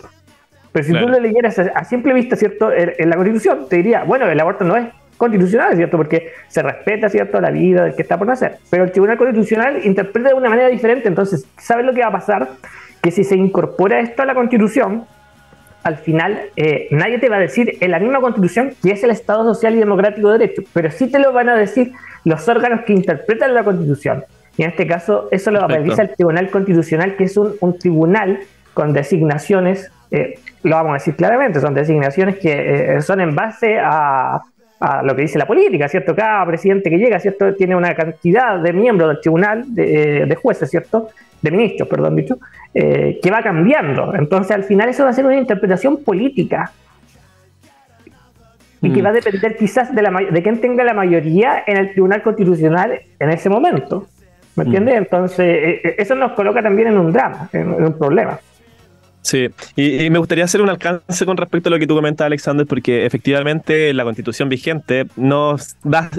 [0.74, 2.72] Pero si tú lo leyeras a, simple vista, ¿cierto?
[2.72, 5.96] En, la Constitución, te diría, bueno, el aborto no es constitucional, ¿cierto?
[5.96, 8.56] Porque se respeta, ¿cierto?, la vida del que está por nacer.
[8.70, 11.06] Pero el Tribunal Constitucional interpreta de una manera diferente.
[11.06, 12.48] Entonces, ¿sabes lo que va a pasar?
[13.00, 15.04] Que si se incorpora esto a la Constitución,
[15.84, 19.10] al final eh, nadie te va a decir en la misma Constitución que es el
[19.10, 21.92] Estado Social y Democrático de Derecho, pero sí te lo van a decir
[22.24, 24.24] los órganos que interpretan la Constitución.
[24.56, 28.40] Y en este caso, eso lo realiza el Tribunal Constitucional, que es un, tribunal
[28.74, 33.78] con designaciones, eh, lo vamos a decir claramente, son designaciones que eh, son en base
[33.78, 34.40] a,
[35.02, 36.14] lo que dice la política, ¿cierto?
[36.14, 37.54] Cada presidente que llega, ¿cierto?
[37.54, 41.08] Tiene una cantidad de miembros del tribunal, de, eh, jueces, ¿cierto?
[41.40, 42.37] De ministros, perdón, dicho,
[42.74, 44.14] que va cambiando.
[44.14, 46.70] Entonces, al final, eso va a ser una interpretación política
[48.82, 49.04] y que mm.
[49.04, 53.00] va a depender quizás de, la, de quién tenga la mayoría en el Tribunal Constitucional
[53.18, 54.06] en ese momento.
[54.56, 54.96] ¿Me entiendes?
[54.96, 58.38] Entonces, eh, eh, eso nos coloca también en un drama, en, un problema.
[59.24, 62.66] Sí, y, me gustaría hacer un alcance con respecto a lo que tú comentas, Alexander,
[62.66, 65.56] porque efectivamente la constitución vigente no,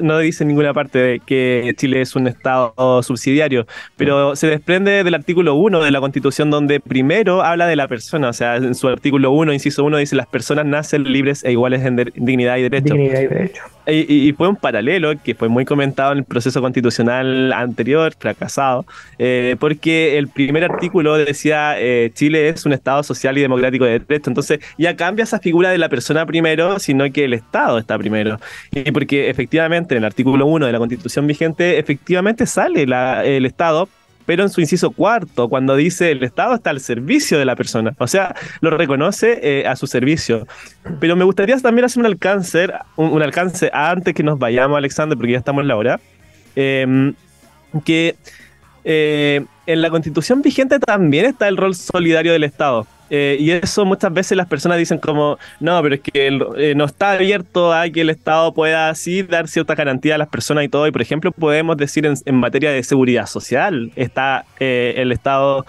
[0.02, 5.14] no dice en ninguna parte que Chile es un Estado subsidiario, pero se desprende del
[5.14, 8.88] artículo 1 de la constitución donde primero habla de la persona, o sea, en su
[8.88, 12.96] artículo 1, inciso 1, dice las personas nacen libres e iguales en dignidad y derecho.
[12.96, 13.62] Dignidad y derecho.
[13.88, 18.84] Y, fue un paralelo que fue muy comentado en el proceso constitucional anterior, fracasado,
[19.20, 24.00] eh, porque el primer artículo decía eh, Chile es un Estado social y democrático de
[24.00, 24.30] derecho.
[24.30, 28.40] Entonces ya cambia esa figura de la persona primero, sino que el Estado está primero.
[28.72, 33.90] Y porque efectivamente en el artículo 1 de la Constitución vigente, efectivamente sale el Estado
[34.26, 37.94] pero en su inciso cuarto, cuando dice el Estado está al servicio de la persona,
[38.00, 40.48] o sea, lo reconoce eh, a su servicio.
[41.00, 45.34] Pero me gustaría también hacer un alcance, un, alcance antes que nos vayamos, Alexander, porque
[45.34, 46.00] ya estamos en la hora,
[46.56, 47.14] em,
[47.84, 48.16] que
[48.86, 52.88] eh, en la constitución vigente también está el rol solidario del Estado.
[53.10, 56.86] Eh, y eso muchas veces las personas dicen como, no, pero es que eh, no
[56.86, 60.70] está abierto a que el Estado pueda así dar cierta garantía a las personas y
[60.70, 60.88] todo.
[60.88, 65.66] Y por ejemplo, podemos decir en, materia de seguridad social, está eh, el Estado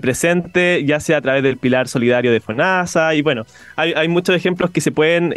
[0.00, 3.14] presente, ya sea a través del pilar solidario de FONASA.
[3.14, 5.34] Y bueno, hay, hay muchos ejemplos que se pueden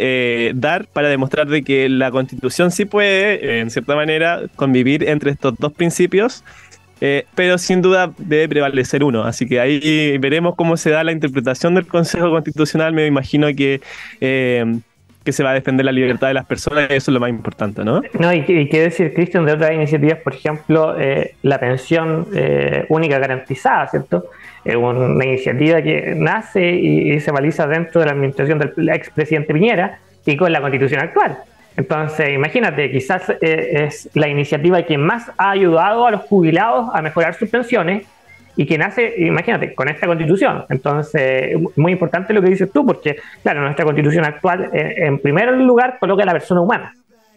[0.60, 5.54] dar para demostrar de que la constitución sí puede, en cierta manera, convivir entre estos
[5.58, 6.44] dos principios
[7.06, 9.24] eh, pero sin duda debe prevalecer uno.
[9.24, 12.94] Así que ahí veremos cómo se da la interpretación del Consejo Constitucional.
[12.94, 13.82] Me imagino que,
[14.22, 14.64] eh,
[15.22, 17.28] que se va a defender la libertad de las personas y eso es lo más
[17.28, 18.00] importante, ¿no?
[18.18, 22.26] No, y, y decir, Cristian, de otras iniciativas, por ejemplo, eh, la pensión
[22.88, 24.30] única garantizada, ¿cierto?
[24.64, 29.52] Es una iniciativa que nace y, y se baliza dentro de la administración del expresidente
[29.52, 31.36] Piñera y con la constitución actual.
[31.76, 37.02] Entonces, imagínate, quizás eh, es la iniciativa que más ha ayudado a los jubilados a
[37.02, 38.06] mejorar sus pensiones
[38.56, 40.64] y que nace, imagínate, con esta constitución.
[40.68, 45.52] Entonces, muy importante lo que dices tú, porque, claro, nuestra constitución actual, eh, en primer
[45.54, 46.94] lugar, coloca a la persona humana,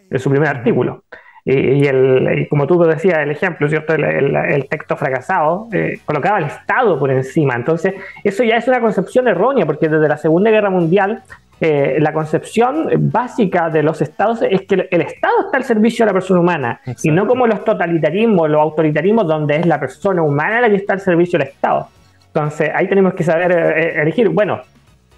[0.08, 1.02] en su primer artículo.
[1.44, 3.94] Y, el, como tú decías, el ejemplo, ¿cierto?
[3.94, 7.54] El, texto fracasado eh, colocaba al Estado por encima.
[7.54, 11.22] Entonces, eso ya es una concepción errónea, porque desde la Segunda Guerra Mundial
[11.60, 16.10] eh, la concepción básica de los estados es que el Estado está al servicio de
[16.10, 20.60] la persona humana y no como los totalitarismos, los autoritarismos donde es la persona humana
[20.60, 21.88] la que está al servicio del Estado.
[22.26, 24.60] Entonces ahí tenemos que saber eh, elegir, bueno,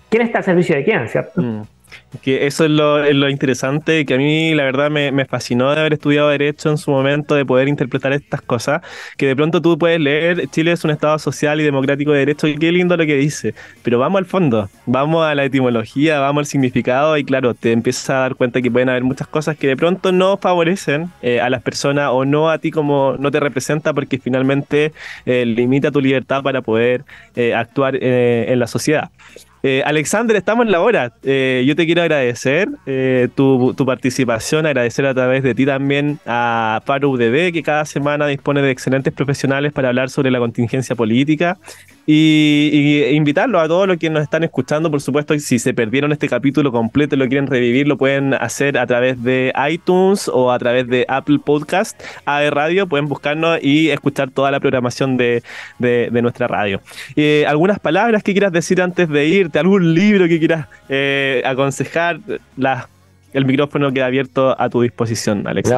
[0.09, 1.43] ¿quién está al servicio de quién, cierto?
[1.43, 1.63] Mm.
[2.23, 5.73] Que eso es lo, es lo, interesante, que a mí la verdad me, me, fascinó
[5.73, 8.83] de haber estudiado Derecho en su momento, de poder interpretar estas cosas,
[9.17, 12.49] que de pronto tú puedes leer, Chile es un Estado social y democrático de derecho,
[12.49, 16.43] y qué lindo lo que dice, pero vamos al fondo, vamos a la etimología, vamos
[16.43, 19.69] al significado, y claro, te empiezas a dar cuenta que pueden haber muchas cosas que
[19.69, 23.41] de pronto no favorecen eh, a las personas o no a ti como no te
[23.41, 24.93] representa porque finalmente
[25.27, 27.05] eh, limita tu libertad para poder
[27.37, 29.11] eh, actuar en la sociedad.
[29.63, 31.13] Eh, Alexander, estamos en la hora.
[31.23, 36.81] Eh, yo te quiero agradecer eh, tu, participación, agradecer a través de ti también a
[36.87, 41.59] Paro UDB, que cada semana dispone de excelentes profesionales para hablar sobre la contingencia política.
[42.07, 46.29] Y, invitarlos a todos los que nos están escuchando, por supuesto, si se perdieron este
[46.29, 50.59] capítulo completo y lo quieren revivir, lo pueden hacer a través de iTunes o a
[50.59, 55.43] través de Apple Podcast, AE Radio, pueden buscarnos y escuchar toda la programación de,
[56.11, 56.81] nuestra radio.
[57.47, 59.59] ¿Algunas palabras que quieras decir antes de irte?
[59.59, 62.21] ¿Algún libro que quieras eh, aconsejar?
[63.33, 65.73] el micrófono queda abierto a tu disposición, Alex.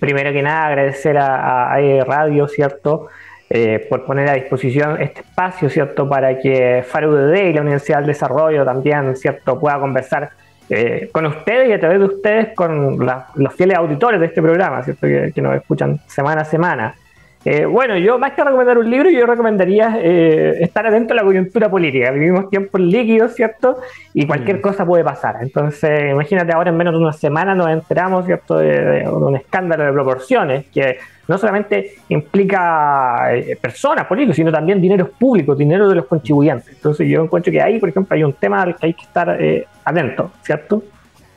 [0.00, 3.08] primero que nada, agradecer a, AE Radio, ¿cierto?
[3.50, 6.06] Eh, por poner a disposición este espacio, ¿cierto?
[6.06, 9.58] Para que FARUDD y la Universidad del Desarrollo también, ¿cierto?
[9.58, 10.30] Pueda conversar
[10.68, 14.82] eh, con ustedes y a través de ustedes con los fieles auditores de este programa,
[14.82, 15.06] ¿cierto?
[15.06, 16.94] Que, nos escuchan semana a semana.
[17.44, 21.22] Eh, bueno, yo más que recomendar un libro, yo recomendaría eh, estar atento a la
[21.22, 22.10] coyuntura política.
[22.10, 23.78] Vivimos tiempos líquidos, ¿cierto?
[24.12, 24.60] Y cualquier mm.
[24.60, 25.36] cosa puede pasar.
[25.40, 29.92] Entonces, imagínate ahora en menos de una semana nos enteramos, ¿cierto?, de, un escándalo de
[29.92, 30.98] proporciones que
[31.28, 36.68] no solamente implica eh, personas políticos, sino también dineros públicos, dinero de los contribuyentes.
[36.74, 39.38] Entonces, yo encuentro que ahí, por ejemplo, hay un tema al que hay que estar
[39.84, 40.82] atento, ¿cierto?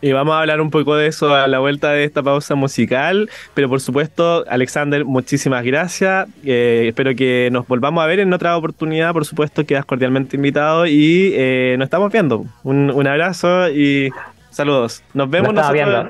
[0.02, 3.30] Y vamos a hablar un poco de eso a la vuelta de esta pausa musical.
[3.54, 6.28] Pero por supuesto, Alexander, muchísimas gracias.
[6.44, 9.14] Eh, espero que nos volvamos a ver en otra oportunidad.
[9.14, 12.46] Por supuesto, quedas cordialmente invitado y eh, nos estamos viendo.
[12.64, 14.10] Un, abrazo y
[14.50, 15.04] saludos.
[15.14, 16.08] Nos vemos nosotros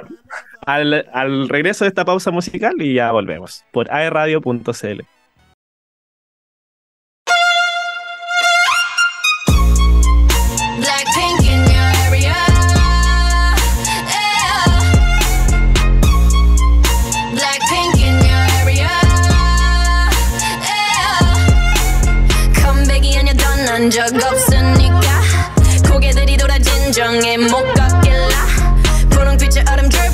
[0.66, 5.21] al, al regreso de esta pausa musical y ya volvemos por aerradio.cl.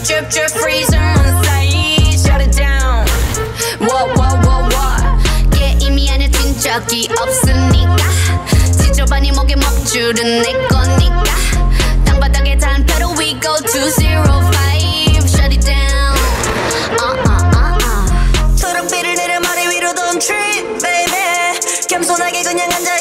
[0.07, 3.05] drip drip freezing on side shut it down
[3.79, 5.03] what what what what
[5.51, 7.97] 게임이 안에 뛴 적이 없으니까
[8.71, 11.23] 지저분이 목에 먹줄은 내 거니까
[12.05, 16.15] 땅바닥에 단표로 we go to zero five shut it down
[17.01, 22.96] uh uh uh uh 초록빛을 내려 머리 위로 don't trip baby 겸손하게 그냥 앉아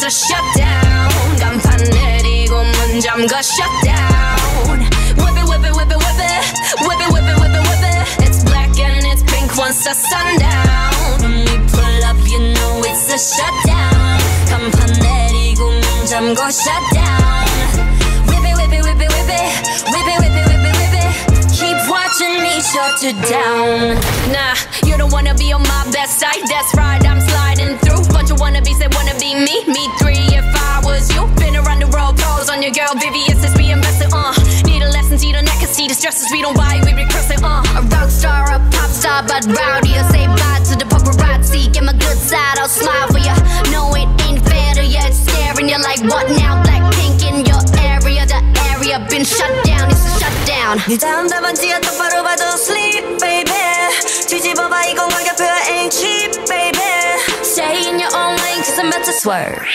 [0.00, 1.10] it's a shutdown.
[1.38, 4.80] 간판 내리고 문 잠가 shutdown.
[5.18, 6.44] Whip it, whip it, whip it, whip it,
[6.80, 8.26] whip it, whip it, whip it, whip it.
[8.26, 11.20] It's black and it's pink once the sundown.
[11.20, 14.18] When we pull up, you know it's a shutdown.
[14.48, 17.44] 간판 내리고 문 잠가 shutdown.
[18.28, 19.46] Whip it, whip it, whip it, whip it,
[19.92, 21.12] whip it, whip it, whip it, whip it.
[21.52, 23.96] Keep watching me shut it down.
[24.32, 26.44] Nah, you don't wanna be on my best side.
[26.48, 27.78] That's right, I'm sliding
[28.41, 29.63] bunch of wannabes wanna be me.
[29.67, 31.27] Me three if I was you.
[31.37, 34.33] Been around the world, pose on your girl, Vivian since we invested, uh.
[34.65, 37.61] Need a lesson, see the neck, see the stresses we don't buy, we regressing, uh.
[37.77, 39.93] A rock star, a pop star, but rowdy.
[39.93, 41.71] I say bye to the paparazzi.
[41.71, 43.35] Get my good side, I'll smile for ya.
[43.71, 46.61] No, it ain't fair to ya, it's staring you like what now?
[46.63, 48.41] Black pink in your area, the
[48.73, 50.81] area been shut down, it's a shutdown.
[59.20, 59.66] swerve.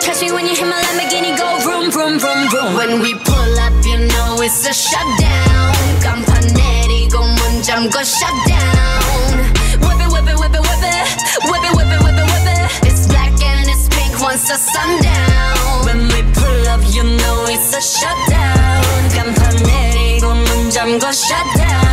[0.00, 2.74] Catch me when you hit my Lamborghini, go vroom, vroom, vroom, vroom.
[2.76, 5.74] When we pull up, you know it's a shutdown.
[6.00, 9.54] 간판 내리고 문 잠궈 shutdown.
[9.80, 11.06] Whip it, whip it, whip it, whip it.
[11.50, 12.86] Whip it, whip it, whip it, whip it.
[12.86, 15.84] It's black and it's pink once the sundown.
[15.84, 19.08] When we pull up, you know it's a shutdown.
[19.14, 21.87] 간판 내리고 문 잠궈 shutdown.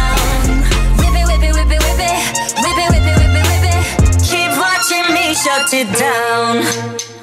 [5.67, 7.16] Sit down.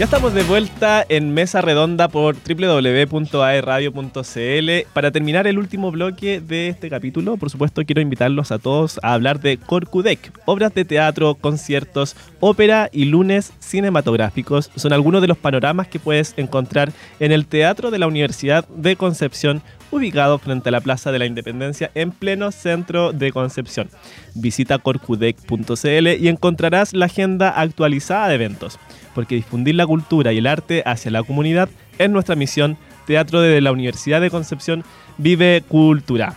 [0.00, 4.70] Ya estamos de vuelta en Mesa Redonda por www.aeradio.cl.
[4.94, 9.12] Para terminar el último bloque de este capítulo, por supuesto, quiero invitarlos a todos a
[9.12, 10.32] hablar de Corcudec.
[10.46, 16.32] Obras de teatro, conciertos, ópera y lunes cinematográficos son algunos de los panoramas que puedes
[16.38, 21.18] encontrar en el Teatro de la Universidad de Concepción ubicado frente a la Plaza de
[21.18, 23.88] la Independencia en pleno centro de Concepción.
[24.34, 28.78] Visita corcudec.cl y encontrarás la agenda actualizada de eventos,
[29.14, 31.68] porque difundir la cultura y el arte hacia la comunidad
[31.98, 32.76] es nuestra misión.
[33.06, 34.84] Teatro de la Universidad de Concepción
[35.18, 36.36] vive cultura.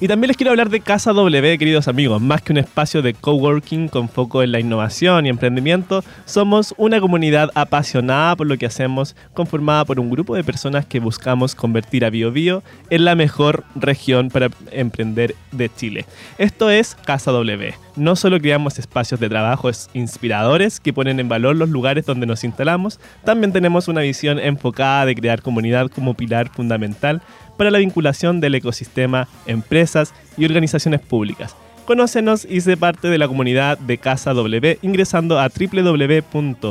[0.00, 2.22] Y también les quiero hablar de Casa W, queridos amigos.
[2.22, 7.00] Más que un espacio de coworking con foco en la innovación y emprendimiento, somos una
[7.00, 12.04] comunidad apasionada por lo que hacemos, conformada por un grupo de personas que buscamos convertir
[12.04, 16.06] a BioBio en la mejor región para emprender de Chile.
[16.38, 17.87] Esto es Casa W.
[17.98, 22.44] No solo creamos espacios de trabajo inspiradores que ponen en valor los lugares donde nos
[22.44, 27.20] instalamos, también tenemos una visión enfocada de crear comunidad como pilar fundamental
[27.56, 31.56] para la vinculación del ecosistema, empresas y organizaciones públicas.
[31.86, 36.70] Conócenos y sé parte de la comunidad de Casa W ingresando a www.casaw.org.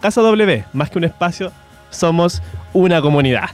[0.00, 1.50] Casa W, más que un espacio,
[1.90, 2.42] somos
[2.72, 3.50] una comunidad.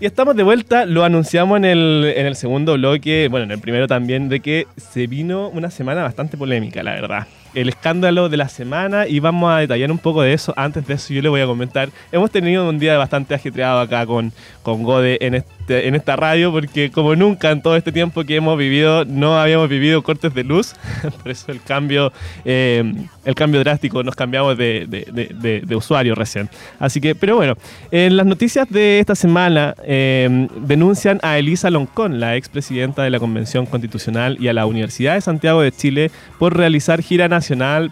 [0.00, 3.58] Y estamos de vuelta, lo anunciamos en el, en el segundo bloque, bueno, en el
[3.58, 8.36] primero también, de que se vino una semana bastante polémica, la verdad el escándalo de
[8.36, 10.52] la semana y vamos a detallar un poco de eso.
[10.56, 14.06] Antes de eso yo le voy a comentar, hemos tenido un día bastante agitreado acá
[14.06, 14.32] con,
[14.62, 18.36] con Gode en, este, en esta radio porque como nunca en todo este tiempo que
[18.36, 20.74] hemos vivido no habíamos vivido cortes de luz,
[21.22, 22.12] por eso el cambio,
[22.44, 22.92] eh,
[23.24, 26.48] el cambio drástico, nos cambiamos de, de, usuario recién.
[26.78, 27.56] Así que, pero bueno,
[27.90, 33.18] en las noticias de esta semana eh, denuncian a Elisa Loncón, la expresidenta de la
[33.18, 37.43] Convención Constitucional y a la Universidad de Santiago de Chile por realizar gira nacional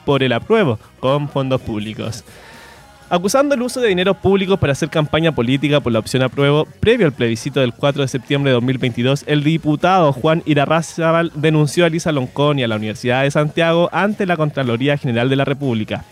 [0.04, 2.24] por el apruebo con fondos públicos.
[3.10, 7.06] Acusando el uso de dinero público para hacer campaña política por la opción apruebo, previo
[7.06, 12.10] al plebiscito del 4 de septiembre de 2022, el diputado Juan Irarrázaval denunció a Lisa
[12.10, 16.06] Loncón y a la Universidad de Santiago ante la Contraloría General de la República.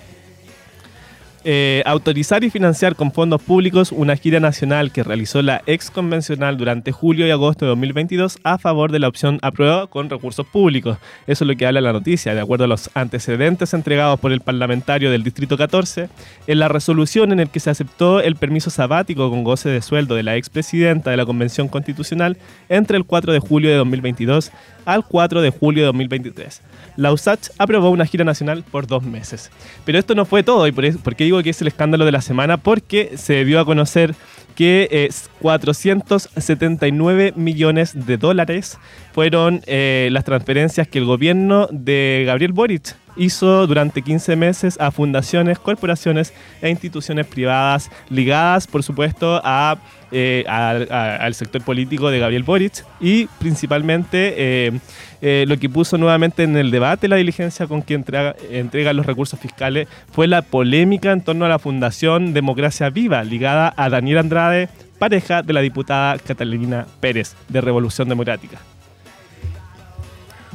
[1.43, 6.59] Eh, autorizar y financiar con fondos públicos una gira nacional que realizó la ex convencional
[6.59, 10.99] durante julio y agosto de 2022 a favor de la opción aprueba con recursos públicos.
[11.27, 12.35] Eso es lo que habla la noticia.
[12.35, 16.11] De acuerdo a los antecedentes entregados por el parlamentario del Distrito 14,
[16.47, 20.17] en la resolución en el que se aceptó el permiso sabático con goce de sueldo
[20.17, 22.37] de la expresidenta de la Convención Constitucional
[22.69, 24.53] entre el 4 de julio de 2022
[24.85, 26.63] al 4 de julio de 2023.
[26.97, 29.51] La USACH aprobó una gira nacional por dos meses.
[29.85, 32.21] Pero esto no fue todo, y por, qué digo que es el escándalo de la
[32.21, 34.15] semana, porque se dio a conocer
[34.55, 38.79] que es 479 millones de dólares
[39.13, 44.91] fueron eh, las transferencias que el gobierno de Gabriel Boric hizo durante 15 meses a
[44.91, 46.33] fundaciones, corporaciones
[46.63, 49.79] e instituciones privadas ligadas, por supuesto, a,
[50.13, 54.81] eh, al sector político de Gabriel Boric y principalmente eh,
[55.23, 59.07] eh, lo que puso nuevamente en el debate la diligencia con quien entrega, entrega los
[59.07, 64.19] recursos fiscales fue la polémica en torno a la Fundación Democracia Viva, ligada a Daniel
[64.19, 68.59] Andrade, pareja de la diputada Catalina Pérez de Revolución Democrática.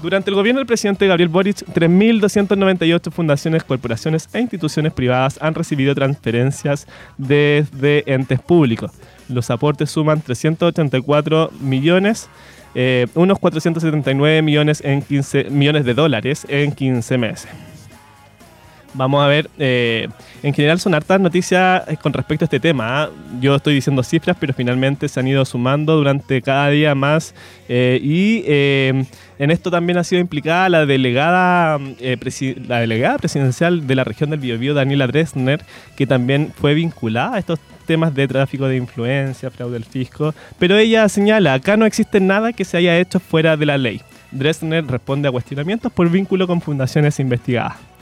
[0.05, 5.95] Durante el gobierno del presidente Gabriel Boric, 3.298 fundaciones, corporaciones e instituciones privadas han recibido
[5.95, 6.85] transferencias
[7.17, 8.91] desde entes públicos.
[9.29, 12.29] Los aportes suman 384 millones,
[12.75, 17.49] eh, unos 479 millones, en 15, millones de dólares en 15 meses.
[18.93, 20.07] Vamos a ver, eh,
[20.43, 23.05] en general son hartas noticias eh, con respecto a este tema.
[23.05, 23.09] ¿ah?
[23.41, 27.33] Yo estoy diciendo cifras, pero finalmente se han ido sumando durante cada día más.
[27.67, 28.43] Y
[29.39, 34.39] en esto también ha sido implicada la delegada, la delegada presidencial de la región del
[34.39, 35.63] Biobío, Daniela Dresner,
[35.95, 40.33] que también fue vinculada a estos temas de tráfico de influencia, fraude del fisco.
[40.59, 44.01] Pero ella señala, acá no existe nada que se haya hecho fuera de la ley.
[44.31, 47.94] Dresner responde a cuestionamientos por vínculo con fundaciones investigadas.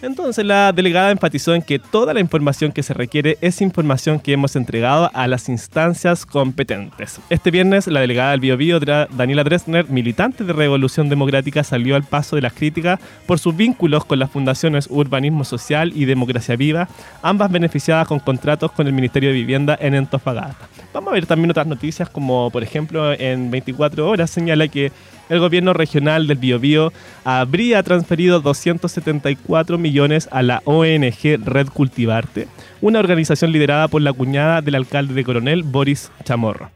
[0.00, 4.32] Entonces la delegada enfatizó en que toda la información que se requiere es información que
[4.32, 7.20] hemos entregado a las instancias competentes.
[7.30, 12.36] Este viernes la delegada del Biobío, Daniela Dresner, militante de Revolución Democrática, salió al paso
[12.36, 16.88] de las críticas por sus vínculos con las fundaciones Urbanismo Social y Democracia Viva,
[17.22, 20.68] ambas beneficiadas con contratos con el Ministerio de Vivienda en Antofagasta.
[20.92, 24.92] Vamos a ver también otras noticias como por ejemplo en 24 horas señala que
[25.28, 26.92] el gobierno regional del Biobío
[27.24, 32.48] habría transferido 274 millones a la ONG Red Cultivarte,
[32.80, 36.70] una organización liderada por la cuñada del alcalde de Coronel, Boris Chamorro.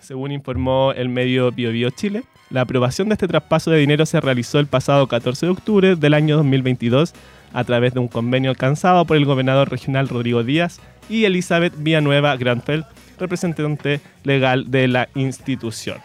[0.00, 4.60] Según informó el medio BioBio Chile, La aprobación de este traspaso de dinero se realizó
[4.60, 7.12] el pasado 14 de octubre del año 2022
[7.52, 12.36] a través de un convenio alcanzado por el gobernador regional Rodrigo Díaz y Elizabeth Villanueva
[12.36, 12.84] Granfeld,
[13.18, 15.98] representante legal de la institución.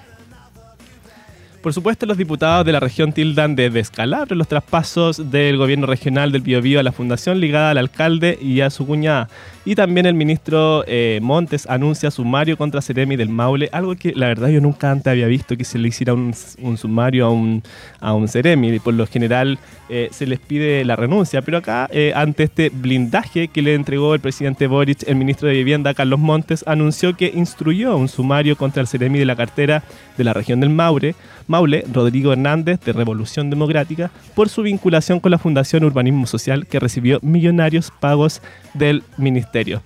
[1.62, 6.32] Por supuesto, los diputados de la región tildan de descalabro los traspasos del gobierno regional
[6.32, 9.30] del Biobío a la fundación ligada al alcalde y a su cuñada.
[9.64, 14.26] Y también el ministro eh, Montes anuncia sumario contra Ceremi del Maule, algo que la
[14.26, 17.62] verdad yo nunca antes había visto que se le hiciera un, sumario a un,
[18.00, 18.80] a un Ceremi.
[18.80, 23.50] Por lo general eh, se les pide la renuncia, pero acá, eh, ante este blindaje
[23.50, 27.96] que le entregó el presidente Boric, el ministro de Vivienda, Carlos Montes, anunció que instruyó
[27.98, 29.84] un sumario contra el Ceremi de la cartera
[30.18, 31.14] de la región del Maule
[31.48, 36.80] Maule, Rodrigo Hernández, de Revolución Democrática, por su vinculación con la Fundación Urbanismo Social, que
[36.80, 38.42] recibió millonarios pagos
[38.74, 39.82] del ministerio.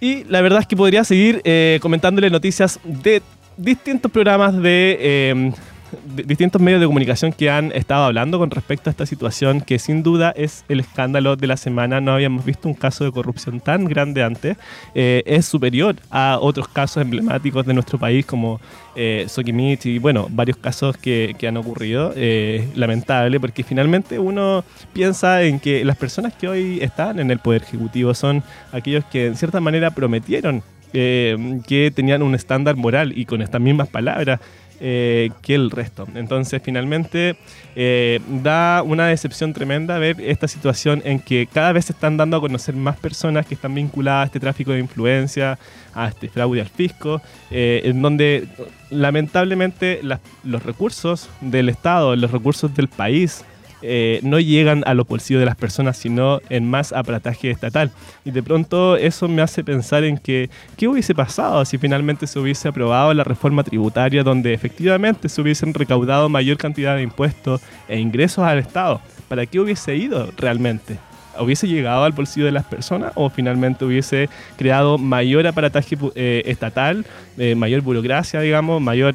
[0.00, 3.22] Y la verdad es que podría seguir eh, comentándole noticias de
[3.56, 5.52] distintos programas de eh,
[6.26, 10.02] distintos medios de comunicación que han estado hablando con respecto a esta situación, que sin
[10.02, 12.00] duda es el escándalo de la semana.
[12.00, 14.56] No habíamos visto un caso de corrupción tan grande antes.
[14.94, 18.60] Eh, es superior a otros casos emblemáticos de nuestro país, como
[18.94, 22.12] eh, Sokimich y, bueno, varios casos que, han ocurrido.
[22.14, 27.38] Eh, lamentable, porque finalmente uno piensa en que las personas que hoy están en el
[27.38, 30.62] Poder Ejecutivo son aquellos que, en cierta manera, prometieron
[30.92, 34.40] que tenían un estándar moral y con estas mismas palabras
[34.80, 36.06] eh, que el resto.
[36.14, 37.36] Entonces, finalmente,
[37.76, 42.36] eh, da una decepción tremenda ver esta situación en que cada vez se están dando
[42.36, 45.58] a conocer más personas que están vinculadas a este tráfico de influencia,
[45.94, 47.20] a este fraude al fisco,
[47.50, 48.48] eh, en donde
[48.90, 50.00] lamentablemente
[50.44, 53.44] los recursos del Estado, los recursos del país,
[53.82, 57.90] eh, no llegan a los bolsillos de las personas, sino en más aparataje estatal.
[58.24, 62.38] Y de pronto eso me hace pensar en que, ¿qué hubiese pasado si finalmente se
[62.38, 67.98] hubiese aprobado la reforma tributaria donde efectivamente se hubiesen recaudado mayor cantidad de impuestos e
[67.98, 69.00] ingresos al Estado?
[69.28, 70.98] ¿Para qué hubiese ido realmente?
[71.40, 74.28] ¿Hubiese llegado al bolsillo de las personas o finalmente hubiese
[74.58, 77.06] creado mayor aparataje eh, estatal,
[77.38, 79.14] eh, mayor burocracia, digamos, mayor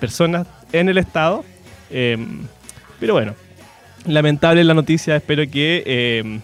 [0.00, 1.44] personas en el Estado?
[1.90, 2.40] Em,
[2.98, 3.34] pero bueno,
[4.06, 6.40] lamentable la noticia, espero que eh,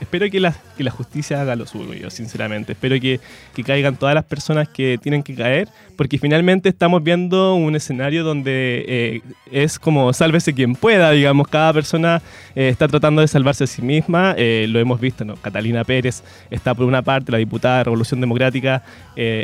[0.00, 0.54] espero que la,
[0.90, 2.72] justicia haga lo suyo, sinceramente.
[2.72, 3.20] Espero que,
[3.64, 8.84] caigan todas las personas que tienen que caer, porque finalmente estamos viendo un escenario donde
[8.86, 9.20] eh,
[9.50, 12.22] es como sálvese quien pueda, digamos, cada persona
[12.54, 15.34] eh, está tratando de salvarse a sí misma, lo hemos visto, ¿no?
[15.36, 18.84] Catalina Pérez está por una parte, la diputada de Revolución Democrática,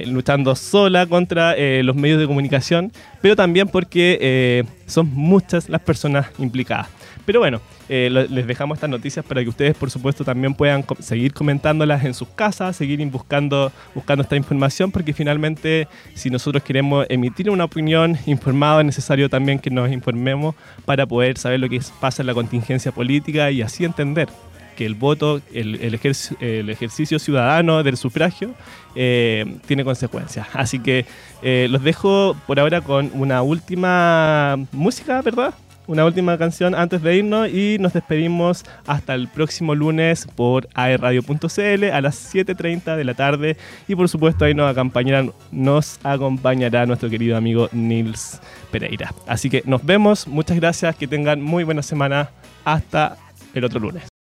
[0.07, 6.88] luchando sola contra los medios de comunicación, pero también porque son muchas las personas implicadas.
[7.27, 11.33] Pero bueno, eh, les dejamos estas noticias para que ustedes, por supuesto, también puedan seguir
[11.33, 17.51] comentándolas en sus casas, seguir buscando, buscando esta información, porque finalmente, si nosotros queremos emitir
[17.51, 20.55] una opinión informada, es necesario también que nos informemos
[20.85, 24.29] para poder saber lo que pasa en la contingencia política y así entender
[24.75, 28.55] que el voto, el, el, ejercicio ciudadano del sufragio
[28.95, 30.49] eh, tiene consecuencias.
[30.53, 31.07] Así que
[31.43, 35.55] eh, los dejo por ahora con una última música, ¿verdad?
[35.87, 41.85] Una última canción antes de irnos y nos despedimos hasta el próximo lunes por aerradio.cl
[41.93, 43.57] a las 7.30 de la tarde
[43.89, 49.12] y por supuesto ahí nos acompañará, nos acompañará nuestro querido amigo Nils Pereira.
[49.26, 52.30] Así que nos vemos, muchas gracias, que tengan muy buena semana,
[52.64, 53.16] hasta
[53.55, 54.14] el otro lunes.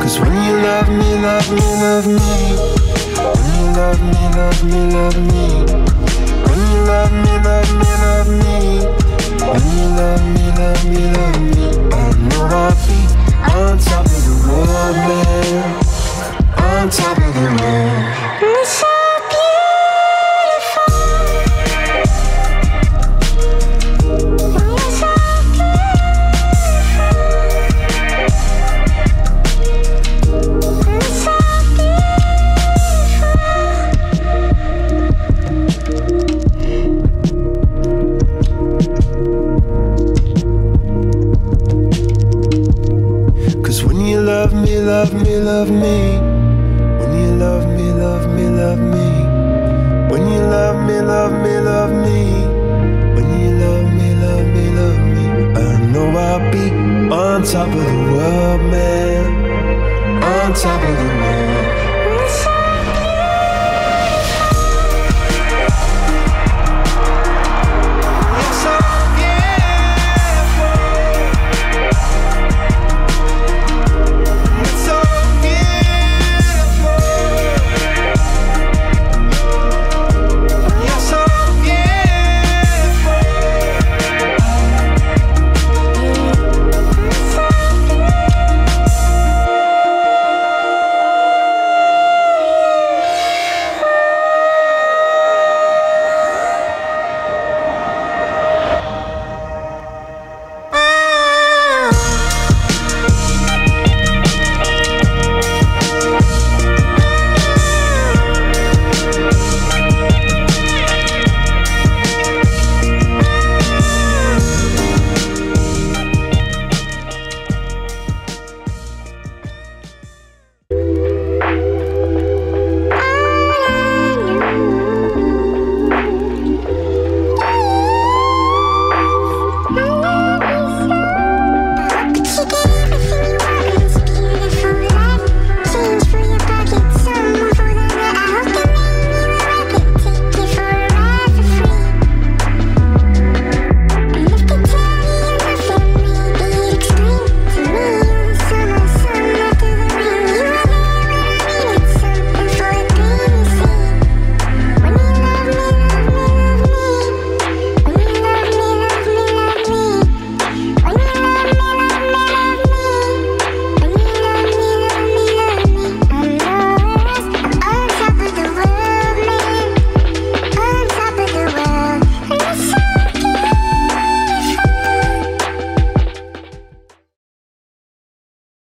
[0.00, 2.28] Cause when you love me, love me, love me.
[3.36, 5.42] When you love me, love me, love me.
[6.46, 8.56] When you love me, love me, love me.
[9.50, 11.64] When you love me, love me, love me.
[11.92, 12.98] I know I'll be
[13.52, 15.64] on top of the world, man.
[16.56, 18.39] On top of the world.
[45.60, 46.16] Love me.
[46.98, 49.08] When you love me, love me, love me.
[50.10, 52.20] When you love me, love me, love me.
[53.14, 55.24] When you love me, love me, love me.
[55.60, 56.64] I know I'll be
[57.12, 59.22] on top of the world, man.
[60.32, 60.96] On top of